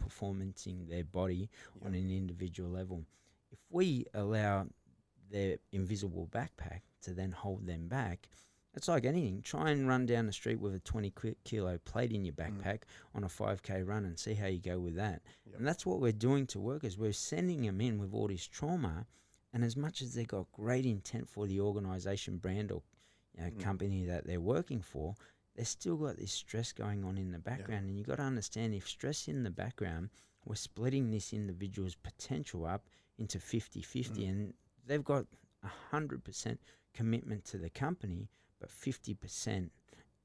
[0.00, 1.48] performancing their body
[1.80, 1.86] Yeah.
[1.86, 3.04] on an individual level.
[3.50, 4.68] If we allow
[5.30, 8.28] their invisible backpack to then hold them back,
[8.74, 9.40] it's like anything.
[9.42, 11.12] Try and run down the street with a 20
[11.44, 12.60] kilo plate in your Mm.
[12.60, 12.82] backpack
[13.14, 15.22] on a 5K run and see how you go with that.
[15.46, 15.56] Yep.
[15.58, 16.98] And that's what we're doing to workers.
[16.98, 19.06] We're sending them in with all this trauma.
[19.52, 22.82] And as much as they've got great intent for the organization brand or
[23.36, 23.60] you know, Mm.
[23.60, 25.14] company that they're working for,
[25.54, 27.86] they've still got this stress going on in the background.
[27.86, 30.10] And you've got to understand if stress in the background,
[30.44, 34.22] we're splitting this individual's potential up into 50 50.
[34.22, 34.28] Mm.
[34.28, 34.54] And
[34.86, 35.26] they've got
[35.62, 36.58] 100%
[36.92, 38.28] commitment to the company,
[38.60, 39.70] but 50%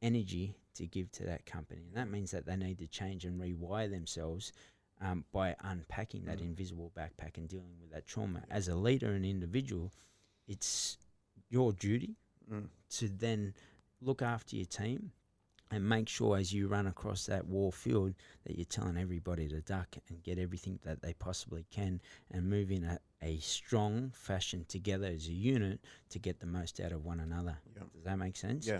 [0.01, 1.82] energy to give to that company.
[1.88, 4.51] And that means that they need to change and rewire themselves
[5.01, 6.43] um, by unpacking that Mm.
[6.51, 8.43] invisible backpack and dealing with that trauma.
[8.49, 9.93] As a leader and individual,
[10.47, 10.97] it's
[11.49, 12.18] your duty
[12.51, 12.67] Mm.
[12.97, 13.53] to then
[14.01, 15.11] look after your team
[15.71, 19.61] and make sure as you run across that war field that you're telling everybody to
[19.61, 24.65] duck and get everything that they possibly can and move in a, a strong fashion
[24.67, 25.79] together as a unit
[26.09, 27.57] to get the most out of one another.
[27.75, 27.83] Yeah.
[27.93, 28.65] Does that make sense?
[28.65, 28.79] Yeah.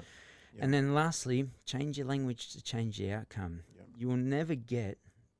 [0.56, 0.64] Yeah.
[0.64, 3.62] And then lastly, change your language to change the outcome.
[3.76, 3.84] Yeah.
[3.96, 4.98] You will never get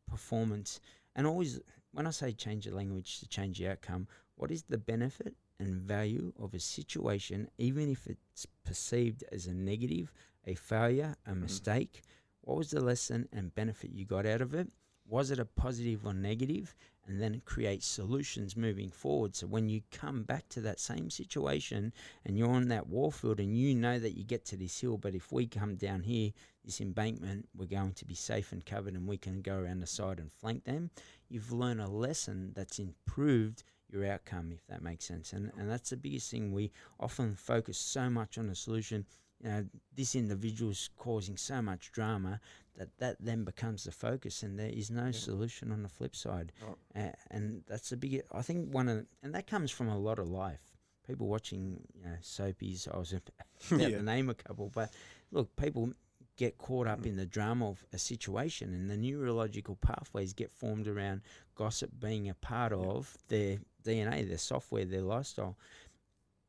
[0.08, 0.80] performance.
[1.16, 1.60] And always,
[1.94, 5.82] when I say change your language to change the outcome, what is the benefit and
[5.82, 10.12] value of a situation, even if it's perceived as a negative,
[10.46, 11.42] a failure, a Mhm.
[11.42, 12.02] mistake?
[12.42, 14.72] What was the lesson and benefit you got out of it?
[15.06, 16.76] Was it a positive or negative?
[17.06, 19.36] And then create solutions moving forward.
[19.36, 21.92] So when you come back to that same situation
[22.24, 25.16] and you're on that warfield and you know that you get to this hill, but
[25.16, 26.32] if we come down here,
[26.64, 29.88] this embankment, we're going to be safe and covered and we can go around the
[29.88, 30.92] side and flank them.
[31.28, 35.34] You've learned a lesson that's improved your outcome, if that makes sense.
[35.34, 36.52] And, and that's the biggest thing.
[36.52, 39.06] We often focus so much on the solution.
[39.42, 39.66] You know,
[39.96, 42.40] this individual's causing so much drama
[42.78, 45.12] that that then becomes the focus and there is no Yeah.
[45.12, 46.52] solution on the flip side.
[46.66, 46.76] Oh.
[46.96, 50.20] Uh, and that's a big, I think one of, and that comes from a lot
[50.20, 50.76] of life.
[51.08, 53.14] People watching, you know, soapies, I was
[53.70, 53.98] about Yeah.
[53.98, 54.92] to name a couple, but
[55.32, 55.94] look, people
[56.36, 57.06] get caught up Mm.
[57.08, 61.22] in the drama of a situation and the neurological pathways get formed around
[61.56, 65.58] gossip being a part of their DNA, their software, their lifestyle.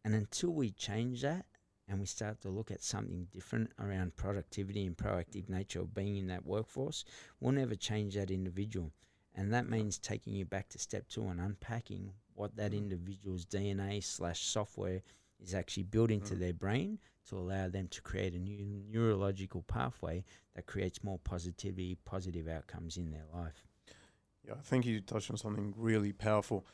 [0.04, 1.46] And until we change that
[1.88, 6.16] and we start to look at something different around productivity and proactive nature of being
[6.16, 7.04] in that workforce,
[7.40, 8.92] we'll never change that individual.
[9.34, 12.78] And that means taking you back to step two and unpacking what that Mhm.
[12.78, 15.02] individual's DNA slash software
[15.38, 16.38] is actually built into Mm.
[16.38, 20.24] their brain to allow them to create a new neurological pathway
[20.54, 23.66] that creates more positivity, positive outcomes in their life.
[24.42, 26.66] Yeah, I think you touched on something really powerful,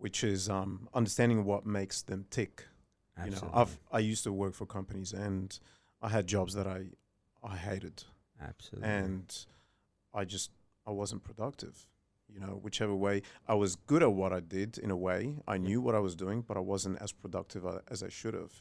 [0.00, 2.64] which is um, understanding what makes them tick.
[3.22, 5.58] You know, I've I used to work for companies and
[6.00, 6.86] I had jobs that I
[7.42, 8.02] I hated
[8.40, 8.88] Absolutely.
[8.88, 9.46] and
[10.14, 10.50] I just
[10.86, 11.86] I wasn't productive.
[12.32, 15.58] You know, whichever way I was good at what I did in a way, I
[15.58, 18.52] knew what I was doing, but I wasn't as productive as I should have.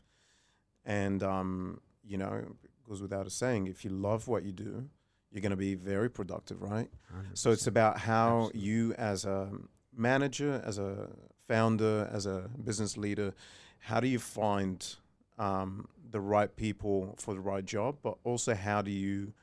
[0.83, 2.33] And um, you know,
[2.63, 4.89] it goes without a saying, if you love what you do,
[5.31, 6.89] you're going to be very productive, right?
[7.33, 8.61] So it's about how Absolutely.
[8.61, 9.49] you, as a
[9.95, 11.09] manager, as a
[11.47, 13.33] founder, as a business leader,
[13.79, 14.95] how do you find
[15.37, 19.33] um, the right people for the right job, but also how do you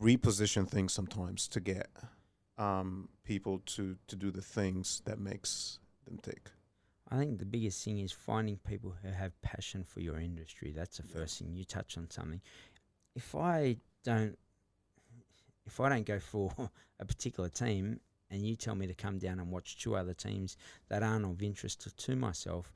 [0.00, 1.88] reposition things sometimes to get
[2.56, 6.50] um, people to to do the things that makes them tick.
[7.10, 10.72] I think the biggest thing is finding people who have passion for your industry.
[10.72, 11.14] That's the Yeah.
[11.20, 11.54] first thing.
[11.54, 12.40] You touch on something.
[13.14, 14.38] If I don't,
[15.64, 16.52] if I don't go for
[17.00, 18.00] a particular team,
[18.30, 20.56] and you tell me to come down and watch two other teams
[20.88, 22.72] that aren't of interest to, to myself,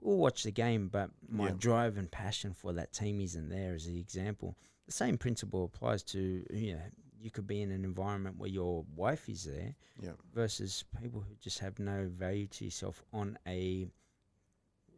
[0.00, 0.88] we'll watch the game.
[0.88, 1.54] But my Yeah.
[1.58, 3.74] drive and passion for that team isn't there.
[3.74, 6.82] As the example, the same principle applies to you know.
[7.18, 11.36] You could be in an environment where your wife is there, Yeah, versus people who
[11.36, 13.86] just have no value to yourself on a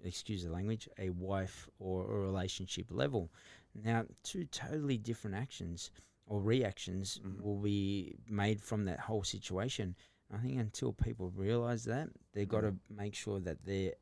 [0.02, 3.30] excuse the language a wife or a relationship level
[3.74, 5.90] now two totally different actions
[6.26, 7.40] or reactions Mhm.
[7.40, 9.94] will be made from that whole situation
[10.30, 13.94] i think until people realize that they've got to make sure that they're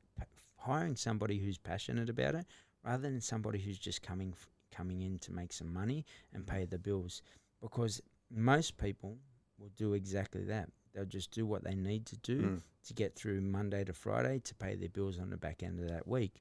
[0.56, 2.46] hiring somebody who's passionate about it
[2.84, 6.64] rather than somebody who's just coming f- coming in to make some money and pay
[6.64, 7.22] the bills
[7.60, 8.00] because
[8.30, 9.18] most people
[9.58, 10.70] will do exactly that.
[10.92, 12.62] They'll just do what they need to do Mm.
[12.84, 15.88] to get through Monday to Friday to pay their bills on the back end of
[15.88, 16.40] that week.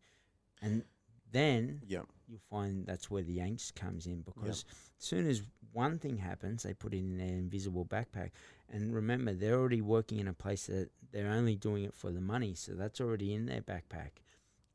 [0.62, 0.86] And
[1.32, 4.64] then yeah, you'll find that's where the angst comes in because
[4.98, 5.42] as soon as
[5.74, 8.32] one thing happens, they put it in their invisible backpack.
[8.70, 12.22] And remember, they're already working in a place that they're only doing it for the
[12.22, 14.12] money, so that's already in their backpack.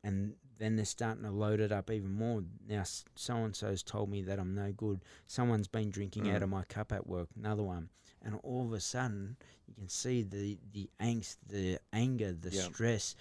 [0.04, 2.42] And then they're starting to load it up even more.
[2.68, 2.84] Now,
[3.14, 5.00] so and so's told me that I'm no good.
[5.26, 6.44] Someone's been drinking out Mm.
[6.44, 7.28] of my cup at work.
[7.36, 7.88] Another one,
[8.22, 9.36] and all of a sudden,
[9.66, 12.62] you can see the the angst, the anger, the Yeah.
[12.62, 13.16] stress.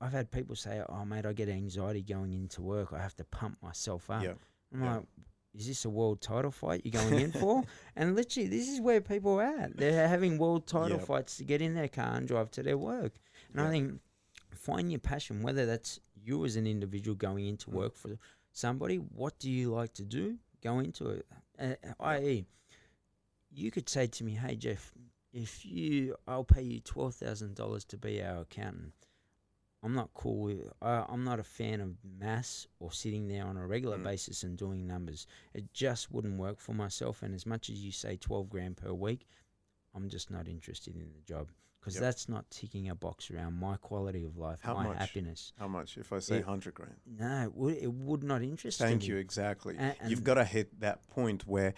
[0.00, 2.92] I've had people say, "Oh, mate, I get anxiety going into work.
[2.92, 4.34] I have to pump myself up." yeah,
[4.72, 4.96] I'm Yeah.
[4.96, 5.04] like,
[5.54, 7.64] is this a world title fight you're going in for?
[7.96, 9.76] And literally, this is where people are at.
[9.76, 11.06] They're having world title Yep.
[11.06, 13.14] fights to get in their car and drive to their work.
[13.52, 14.00] And I think
[14.50, 17.74] find your passion, whether that's you as an individual going into Mm.
[17.74, 18.18] work for
[18.52, 20.38] somebody, what do you like to do?
[20.62, 21.26] Go into it.
[21.58, 22.44] Uh, i.e.,
[23.50, 24.92] you could say to me, hey, Jeff,
[25.32, 28.92] if you, I'll pay you $12,000 to be our accountant.
[29.82, 30.68] I'm not cool with.
[30.82, 34.04] I, I'm not a fan of mass or sitting there on a regular Mm.
[34.04, 35.26] basis and doing numbers.
[35.54, 37.22] It just wouldn't work for myself.
[37.22, 39.26] And as much as you say 12 grand per week,
[39.94, 42.02] I'm just not interested in the job because Yep.
[42.02, 44.98] that's not ticking a box around my quality of life, How my much?
[44.98, 45.52] happiness.
[45.58, 45.96] How much?
[45.98, 46.96] If I say It- hundred grand.
[47.06, 48.98] No, it would, it would not interest Thank me.
[49.00, 49.16] Thank you.
[49.18, 49.76] Exactly.
[49.76, 51.74] A- You've got to hit that point where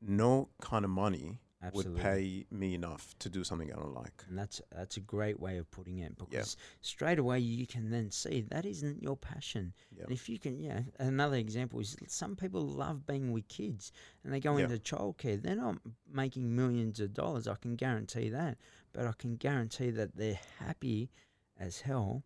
[0.00, 1.92] no kind of money Absolutely.
[1.92, 4.24] would pay me enough to do something I don't like.
[4.28, 8.10] And that's that's a great way of putting it because straight away you can then
[8.10, 9.74] see that isn't your passion.
[9.94, 10.04] Yeah.
[10.04, 13.92] And if you can, yeah, another example is some people love being with kids
[14.24, 14.64] and they go Yeah.
[14.64, 15.42] into childcare.
[15.42, 15.76] They're not
[16.10, 18.56] making millions of dollars, I can guarantee that.
[18.92, 21.10] But I can guarantee that they're happy
[21.58, 22.24] as hell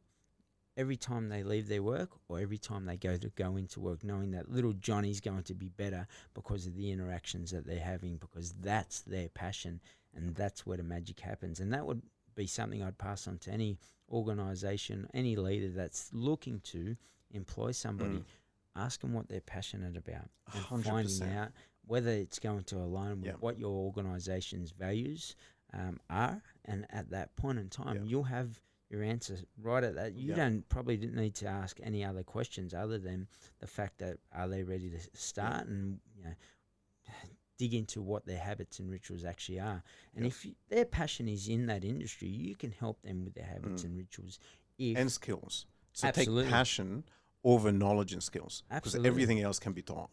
[0.76, 4.02] every time they leave their work or every time they go to go into work,
[4.02, 8.16] knowing that little Johnny's going to be better because of the interactions that they're having,
[8.16, 9.80] because that's their passion
[10.14, 11.60] and that's where the magic happens.
[11.60, 12.02] And that would
[12.34, 13.78] be something I'd pass on to any
[14.10, 16.96] organization, any leader that's looking to
[17.32, 18.16] employ somebody.
[18.18, 18.24] Mm.
[18.76, 21.52] Ask them what they're passionate about and hundred finding out
[21.86, 23.32] whether it's going to align with Yeah.
[23.40, 25.36] what your organization's values
[25.72, 26.42] um, are.
[26.64, 28.02] And at that point in time, Yeah.
[28.04, 28.60] you'll have
[28.90, 30.14] your answer right at that.
[30.14, 30.36] You Yeah.
[30.36, 33.28] don't probably didn't need to ask any other questions other than
[33.58, 36.34] the fact that are they ready to start and you know
[37.58, 39.82] dig into what their habits and rituals actually are.
[40.14, 40.28] And Yeah.
[40.28, 43.82] if you, their passion is in that industry, you can help them with their habits
[43.82, 43.86] Mm.
[43.86, 44.38] and rituals.
[44.78, 45.66] If and skills.
[45.92, 46.44] So Absolutely.
[46.44, 47.04] take passion
[47.44, 50.10] over knowledge and skills because everything else can be taught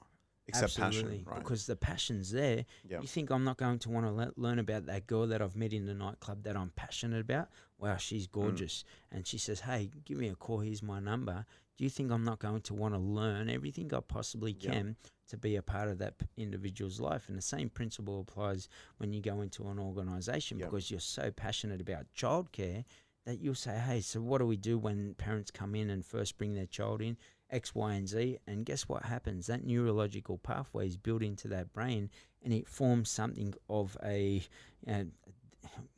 [0.60, 1.40] except absolutely, passion, right?
[1.44, 2.66] because the passion's there.
[2.88, 5.42] yeah, You think I'm not going to want to le- learn about that girl that
[5.42, 7.50] I've met in the nightclub that I'm passionate about?
[7.80, 8.32] Wow, she's Mm.
[8.32, 8.84] gorgeous.
[9.12, 10.60] And she says, Hey, give me a call.
[10.60, 11.46] Here's my number.
[11.78, 14.96] Do you think I'm not going to want to learn everything I possibly can
[15.30, 17.28] to be a part of that p- individual's life?
[17.28, 20.66] And the same principle applies when you go into an organization Yeah.
[20.66, 22.84] because you're so passionate about childcare
[23.26, 26.38] that you'll say, Hey, so what do we do when parents come in and first
[26.38, 27.18] bring their child in?
[27.50, 28.38] X, Y, and Z.
[28.48, 29.48] And guess what happens?
[29.48, 32.10] That neurological pathway is built into that brain
[32.44, 34.42] and it forms something of a,
[34.90, 35.04] uh,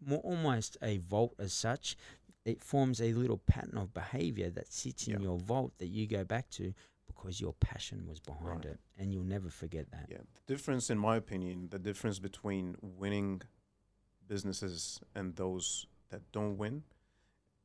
[0.06, 1.96] more almost a vault as such.
[2.44, 5.20] It forms a little pattern of behavior that sits in Yeah.
[5.22, 6.74] your vault that you go back to
[7.08, 8.74] because your passion was behind Right.
[8.74, 8.80] it.
[8.98, 10.08] And you'll never forget that.
[10.10, 10.18] yeah.
[10.34, 13.44] The difference, in my opinion, the difference between winning
[14.28, 16.84] businesses and those that don't win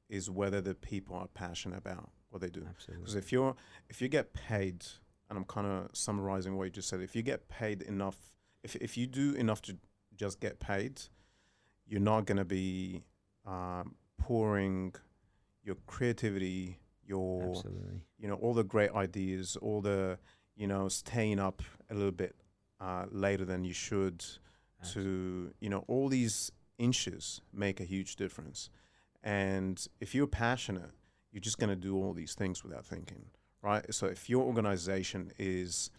[0.08, 2.66] is whether the people are passionate about what they do.
[2.86, 3.54] Because if you're
[3.88, 4.84] if you get paid,
[5.28, 8.16] and I'm kind of summarizing what you just said, if you get paid enough,
[8.62, 9.76] if if you do enough to
[10.16, 11.00] just get paid,
[11.86, 13.04] you're not gonna be
[13.46, 14.94] um, pouring
[15.62, 18.00] your creativity, your Absolutely.
[18.18, 20.18] you know all the great ideas, all the
[20.56, 22.34] you know staying up a little bit
[22.80, 24.24] uh, later than you should
[24.92, 28.70] to you know all these inches make a huge difference
[29.22, 30.90] and if you're passionate
[31.32, 33.26] you're just going to do all these things without thinking
[33.62, 35.90] right so if your organization is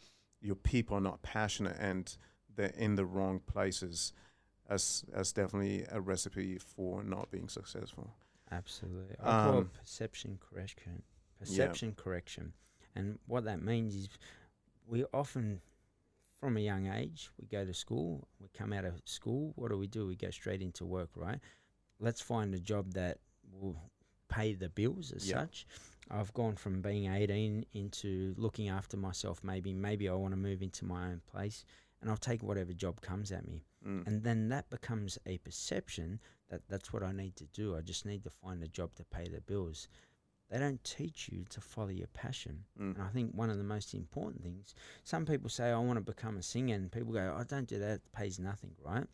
[0.41, 2.17] your people are not passionate and
[2.55, 4.13] they're in the wrong places
[4.67, 8.13] that's that's definitely a recipe for not being successful
[8.51, 9.15] Absolutely.
[9.19, 11.03] I call Um, it perception correction.
[11.39, 12.53] Perception correction.
[12.95, 14.09] And what that means is
[14.87, 15.61] we often,
[16.39, 19.77] from a young age, we go to school, we come out of school, what do
[19.77, 20.07] we do?
[20.07, 21.39] We go straight into work, right?
[21.99, 23.19] Let's find a job that
[23.51, 23.75] will
[24.27, 25.41] pay the bills as Yeah.
[25.41, 25.67] such.
[26.09, 29.43] I've gone from being 18 into looking after myself.
[29.43, 31.65] Maybe, maybe I want to move into my own place
[32.01, 33.65] and I'll take whatever job comes at me.
[33.85, 34.07] Mm.
[34.07, 36.19] And then that becomes a perception
[36.49, 37.75] that that's what I need to do.
[37.75, 39.87] I just need to find a job to pay the bills.
[40.49, 42.65] They don't teach you to follow your passion.
[42.79, 42.95] Mm.
[42.95, 44.73] And I think one of the most important things,
[45.03, 47.77] some people say, I want to become a singer, and people go, I don't do
[47.79, 49.05] that, it pays nothing, right?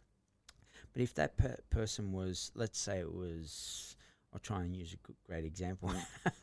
[0.95, 3.97] But if that per- person was, let's say it was,
[4.33, 5.91] I'll try and use a good, great example.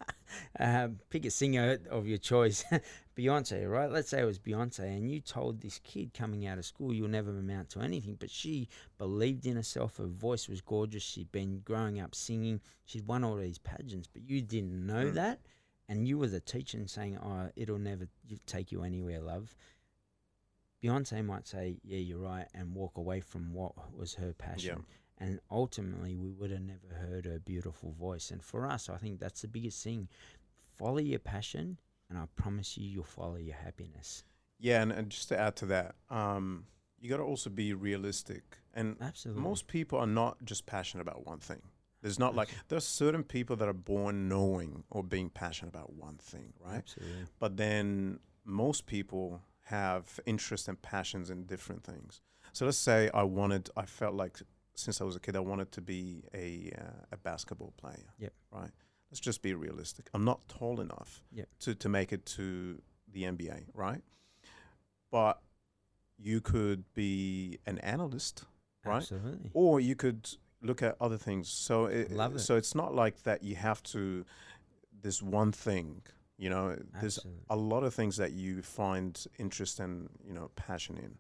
[0.61, 2.63] um, pick a singer of your choice,
[3.17, 3.91] Beyonce, right?
[3.91, 7.09] Let's say it was Beyonce, and you told this kid coming out of school you'll
[7.09, 9.97] never amount to anything, but she believed in herself.
[9.97, 11.03] Her voice was gorgeous.
[11.03, 12.61] She'd been growing up singing.
[12.85, 15.15] She'd won all these pageants, but you didn't know Mm.
[15.15, 15.41] that,
[15.89, 18.07] and you were the teacher and saying, "Oh, it'll never
[18.45, 19.57] take you anywhere, love."
[20.83, 24.85] Beyonce might say, "Yeah, you're right," and walk away from what was her passion.
[25.19, 28.31] And ultimately, we would have never heard her beautiful voice.
[28.31, 30.09] And for us, I think that's the biggest thing.
[30.77, 31.79] Follow your passion,
[32.09, 34.25] and I promise you, you'll follow your happiness.
[34.59, 36.67] Yeah, and, and just to add to that, um,
[36.99, 38.59] you got to also be realistic.
[38.75, 39.43] And Absolutely.
[39.43, 41.63] most people are not just passionate about one thing.
[42.01, 46.17] There's not like there's certain people that are born knowing or being passionate about one
[46.17, 46.79] thing, right?
[46.79, 47.27] Absolutely.
[47.39, 52.21] But then most people have interests and passions in different things.
[52.53, 54.39] So let's say I wanted, I felt like
[54.75, 58.13] since I was a kid, I wanted to be a uh, a basketball player.
[58.19, 58.33] Yep.
[58.51, 58.71] Right.
[59.11, 60.09] Let's just be realistic.
[60.15, 61.23] I'm not tall enough.
[61.33, 61.49] Yep.
[61.61, 62.81] To to make it to
[63.13, 63.65] the NBA.
[63.75, 64.03] Right.
[65.11, 65.41] But
[66.19, 68.45] you could be an analyst,
[68.85, 68.97] right?
[68.97, 69.51] Absolutely.
[69.53, 70.29] or you could
[70.63, 71.49] look at other things.
[71.49, 72.39] So it, Love it.
[72.41, 74.25] so it's not like that you have to
[75.03, 76.03] this one thing.
[76.43, 77.45] You know, there's Absolutely.
[77.51, 81.13] a lot of things that you find interest and you know passion in.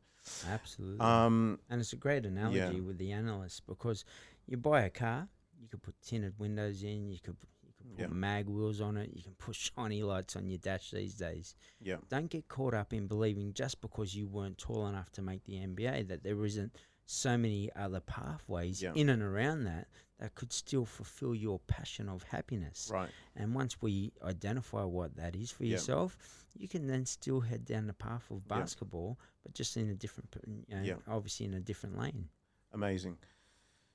[0.50, 0.98] Absolutely.
[1.06, 4.04] Um, And it's a great analogy with the analyst because
[4.46, 5.28] you buy a car,
[5.60, 8.08] you could put tinted windows in, you could you could put Yeah.
[8.08, 11.54] mag wheels on it, you can put shiny lights on your dash these days.
[11.80, 15.44] yeah, Don't get caught up in believing just because you weren't tall enough to make
[15.44, 16.72] the NBA that there isn't
[17.06, 18.92] so many other pathways Yeah.
[18.94, 19.88] in and around that
[20.18, 22.88] that could still fulfill your passion of happiness.
[22.92, 23.10] right.
[23.34, 25.72] And once we identify what that is for Yeah.
[25.72, 26.16] yourself,
[26.56, 28.58] you can then still head down the path of Yeah.
[28.60, 30.96] basketball, but just in a different, you know, Yeah.
[31.08, 32.28] obviously in a different lane.
[32.72, 33.18] Amazing.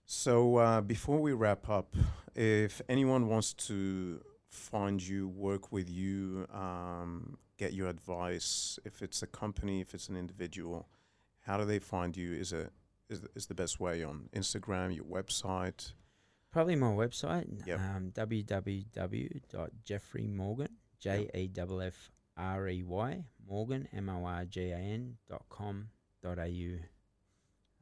[0.05, 1.95] So uh, before we wrap up,
[2.35, 9.21] if anyone wants to find you, work with you, um, get your advice, if it's
[9.23, 10.89] a company, if it's an individual,
[11.41, 12.33] how do they find you?
[12.33, 12.71] Is it
[13.09, 15.93] is, is the best way on Instagram, your website?
[16.51, 17.79] Probably my website, Yep.
[17.79, 20.67] um, www.jeffreymorgan,
[20.99, 25.45] J E F F R E Y, Morgan, M O R G A N dot
[25.49, 25.89] com
[26.23, 26.79] dot au.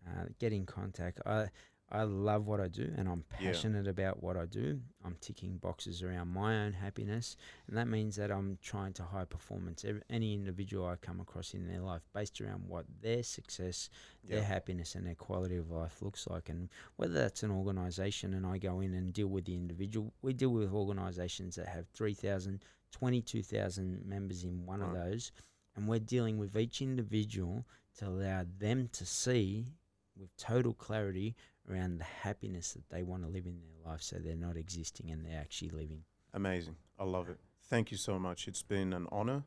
[0.07, 1.19] Uh, get in contact.
[1.25, 1.47] I
[1.89, 3.51] I love what I do, and I'm Yeah.
[3.51, 4.81] passionate about what I do.
[5.03, 9.25] I'm ticking boxes around my own happiness, and that means that I'm trying to high
[9.25, 13.89] performance ev- any individual I come across in their life based around what their success,
[14.23, 14.45] their Yeah.
[14.45, 16.49] happiness, and their quality of life looks like.
[16.49, 20.33] And whether that's an organization and I go in and deal with the individual, we
[20.33, 25.31] deal with organizations that have 3,000, 22,000 members in one of those,
[25.75, 27.67] and we're dealing with each individual
[27.97, 29.67] to allow them to see
[30.15, 31.35] with total clarity
[31.69, 35.11] around the happiness that they want to live in their life so they're not existing
[35.11, 36.03] and they're actually living.
[36.33, 36.75] Amazing.
[36.99, 37.39] I love it.
[37.69, 38.47] Thank you so much.
[38.47, 39.43] It's been an honor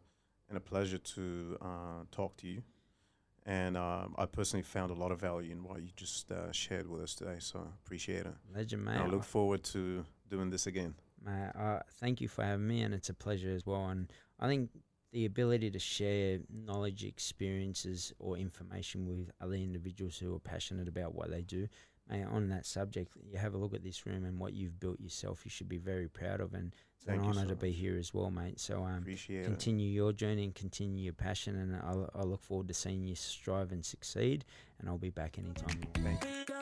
[0.49, 2.62] and a pleasure to uh, talk to you.
[3.47, 6.87] And um, I personally found a lot of value in what you just uh, shared
[6.89, 7.37] with us today.
[7.39, 8.35] So I appreciate it.
[8.55, 8.93] Legend, mate.
[8.93, 10.95] And I I- look forward to doing this again.
[11.25, 13.87] Mate, uh, thank you for having me, and it's a pleasure as well.
[13.89, 14.71] And I think
[15.12, 21.14] the ability to share knowledge, experiences, or information with other individuals who are passionate about
[21.14, 21.66] what they do,
[22.11, 25.01] mate, on that subject, you have a look at this room and what you've built
[25.01, 25.43] yourself.
[25.45, 27.99] You should be very proud of, and it's Thank an honour so to be here
[27.99, 28.61] as well, mate.
[28.61, 29.45] So um, Appreciate it.
[29.45, 33.15] continue your journey and continue your passion, and I, I look forward to seeing you
[33.15, 34.45] strive and succeed.
[34.81, 35.81] And I'll be back anytime.
[35.95, 36.55] Thank you.